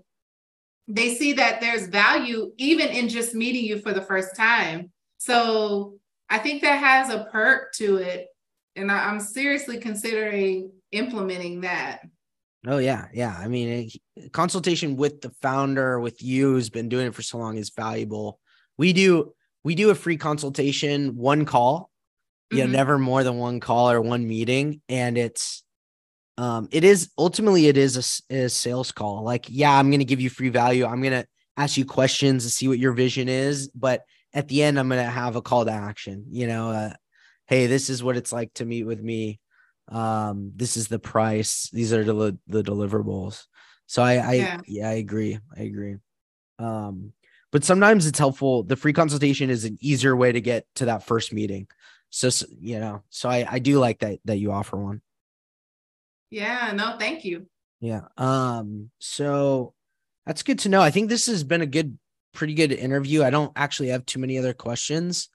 they 0.87 1.17
see 1.17 1.33
that 1.33 1.61
there's 1.61 1.89
value 1.89 2.53
even 2.57 2.87
in 2.91 3.09
just 3.09 3.35
meeting 3.35 3.65
you 3.65 3.81
for 3.81 3.93
the 3.93 4.01
first 4.01 4.37
time. 4.37 4.93
So 5.19 5.97
I 6.31 6.39
think 6.39 6.63
that 6.63 6.79
has 6.79 7.11
a 7.11 7.27
perk 7.33 7.73
to 7.79 7.97
it. 7.97 8.29
And 8.77 8.89
I, 8.89 9.11
am 9.11 9.19
seriously 9.19 9.79
considering 9.79 10.71
implementing 10.93 11.63
that. 11.63 12.03
Oh 12.69 12.79
yeah, 12.79 13.09
yeah. 13.13 13.37
I 13.37 13.49
mean, 13.49 13.91
consultation 14.31 14.97
with 14.97 15.21
the 15.21 15.31
founder, 15.43 15.99
with 15.99 16.23
you, 16.23 16.53
who's 16.53 16.71
been 16.71 16.89
doing 16.89 17.09
it 17.09 17.17
for 17.17 17.23
so 17.23 17.39
long, 17.39 17.59
is 17.59 17.71
valuable. 17.71 18.39
We 18.79 18.93
do 18.93 19.35
we 19.65 19.75
do 19.75 19.91
a 19.91 19.97
free 19.97 20.19
consultation, 20.19 21.17
one 21.17 21.47
call. 21.47 21.91
Mm-hmm. 22.53 22.59
You 22.59 22.65
know, 22.65 22.71
never 22.71 22.97
more 22.97 23.25
than 23.25 23.39
one 23.39 23.59
call 23.59 23.91
or 23.91 24.01
one 24.01 24.29
meeting, 24.29 24.83
and 24.89 25.19
it's 25.19 25.65
um 26.39 26.69
it 26.73 26.85
is 26.85 27.11
ultimately 27.19 27.67
it 27.67 27.77
is 27.77 28.23
a, 28.31 28.35
a 28.35 28.49
sales 28.49 28.93
call. 28.93 29.23
Like 29.23 29.47
yeah 29.49 29.77
i'm 29.77 29.91
gonna 29.91 30.05
give 30.05 30.21
you 30.21 30.31
free 30.31 30.49
value. 30.49 30.87
I'm 30.87 31.03
gonna 31.03 31.27
ask 31.57 31.77
you 31.77 31.85
questions 31.85 32.45
to 32.45 32.51
see 32.51 32.69
what 32.69 32.79
your 32.79 32.93
vision 32.93 33.29
is 33.29 33.69
but 33.69 34.05
at 34.33 34.49
the 34.49 34.63
end 34.63 34.79
i'm 34.79 34.89
gonna 34.89 35.05
have 35.05 35.37
a 35.37 35.43
call 35.43 35.67
to 35.67 35.71
action 35.71 36.25
you 36.31 36.47
know 36.47 36.71
uh, 36.71 36.93
hey 37.47 37.67
this 37.67 37.91
is 37.91 38.03
what 38.03 38.17
it's 38.17 38.33
like 38.33 38.53
to 38.55 38.65
meet 38.65 38.85
with 38.85 39.03
me. 39.03 39.39
Um 39.89 40.53
this 40.57 40.77
is 40.77 40.89
the 40.89 40.99
price. 40.99 41.69
These 41.73 41.93
are 41.93 42.05
the, 42.05 42.39
the 42.47 42.63
deliverables. 42.63 43.45
So 43.87 44.03
i 44.03 44.15
i 44.15 44.33
yeah. 44.33 44.61
yeah 44.67 44.89
i 44.89 44.95
agree. 44.95 45.39
I 45.57 45.63
agree. 45.63 45.97
Um 46.59 47.13
but 47.51 47.65
sometimes 47.65 48.07
it's 48.07 48.19
helpful. 48.19 48.63
The 48.63 48.77
free 48.77 48.95
consultation 48.95 49.51
is 49.51 49.67
an 49.67 49.77
easier 49.83 50.17
way 50.17 50.33
to 50.33 50.41
get 50.41 50.65
to 50.77 50.87
that 50.87 51.05
first 51.05 51.35
meeting. 51.35 51.67
So 52.09 52.31
you 52.61 52.79
know 52.81 53.03
so 53.11 53.29
i 53.29 53.47
i 53.51 53.59
do 53.59 53.79
like 53.79 53.99
that 54.01 54.21
that 54.25 54.39
you 54.39 54.53
offer 54.53 54.77
one 54.77 55.03
yeah, 56.33 56.73
no, 56.75 56.97
thank 56.99 57.25
you. 57.27 57.47
Yeah. 57.81 58.03
Um, 58.17 58.91
so 58.99 59.75
that's 60.25 60.43
good 60.43 60.61
to 60.61 60.71
know. 60.71 60.81
I 60.81 60.91
think 60.91 61.11
this 61.11 61.27
has 61.27 61.45
been 61.45 61.61
a 61.61 61.67
good, 61.67 61.99
pretty 62.33 62.55
good 62.55 62.73
interview. 62.73 63.23
I 63.23 63.29
don't 63.29 63.53
actually 63.55 63.89
have 63.89 64.07
too 64.07 64.19
many 64.19 64.39
other 64.39 64.55
questions. 64.55 65.29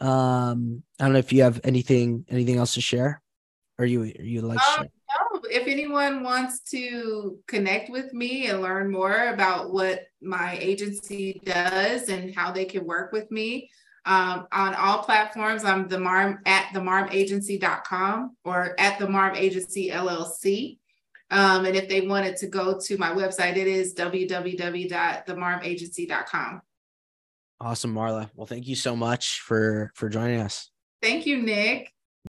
Um, 0.00 0.82
I 0.98 1.04
don't 1.04 1.12
know 1.12 1.18
if 1.18 1.30
you 1.30 1.42
have 1.42 1.60
anything, 1.62 2.24
anything 2.30 2.56
else 2.56 2.72
to 2.74 2.80
share, 2.80 3.20
or 3.78 3.84
you 3.84 4.10
you 4.18 4.40
like. 4.40 4.58
Um, 4.78 4.86
no, 4.86 5.40
if 5.50 5.66
anyone 5.66 6.22
wants 6.22 6.60
to 6.70 7.38
connect 7.46 7.90
with 7.90 8.14
me 8.14 8.46
and 8.46 8.62
learn 8.62 8.90
more 8.90 9.28
about 9.28 9.74
what 9.74 10.06
my 10.22 10.56
agency 10.58 11.38
does 11.44 12.08
and 12.08 12.34
how 12.34 12.50
they 12.50 12.64
can 12.64 12.86
work 12.86 13.12
with 13.12 13.30
me, 13.30 13.68
um, 14.06 14.46
on 14.52 14.74
all 14.74 15.02
platforms. 15.02 15.64
I'm 15.64 15.88
the 15.88 15.98
marm 15.98 16.38
at 16.46 16.72
the 16.72 16.80
themarmagency.com 16.80 18.36
or 18.44 18.74
at 18.78 18.98
the 18.98 19.08
Marm 19.08 19.34
Agency 19.36 19.90
LLC. 19.90 20.78
Um, 21.30 21.64
and 21.64 21.76
if 21.76 21.88
they 21.88 22.00
wanted 22.00 22.36
to 22.38 22.48
go 22.48 22.76
to 22.78 22.98
my 22.98 23.10
website, 23.10 23.56
it 23.56 23.68
is 23.68 23.94
www.themarmagency.com. 23.94 26.62
Awesome, 27.60 27.94
Marla. 27.94 28.30
Well, 28.34 28.46
thank 28.46 28.66
you 28.66 28.74
so 28.74 28.96
much 28.96 29.40
for 29.40 29.92
for 29.94 30.08
joining 30.08 30.40
us. 30.40 30.70
Thank 31.02 31.26
you, 31.26 31.42
Nick. 31.42 31.92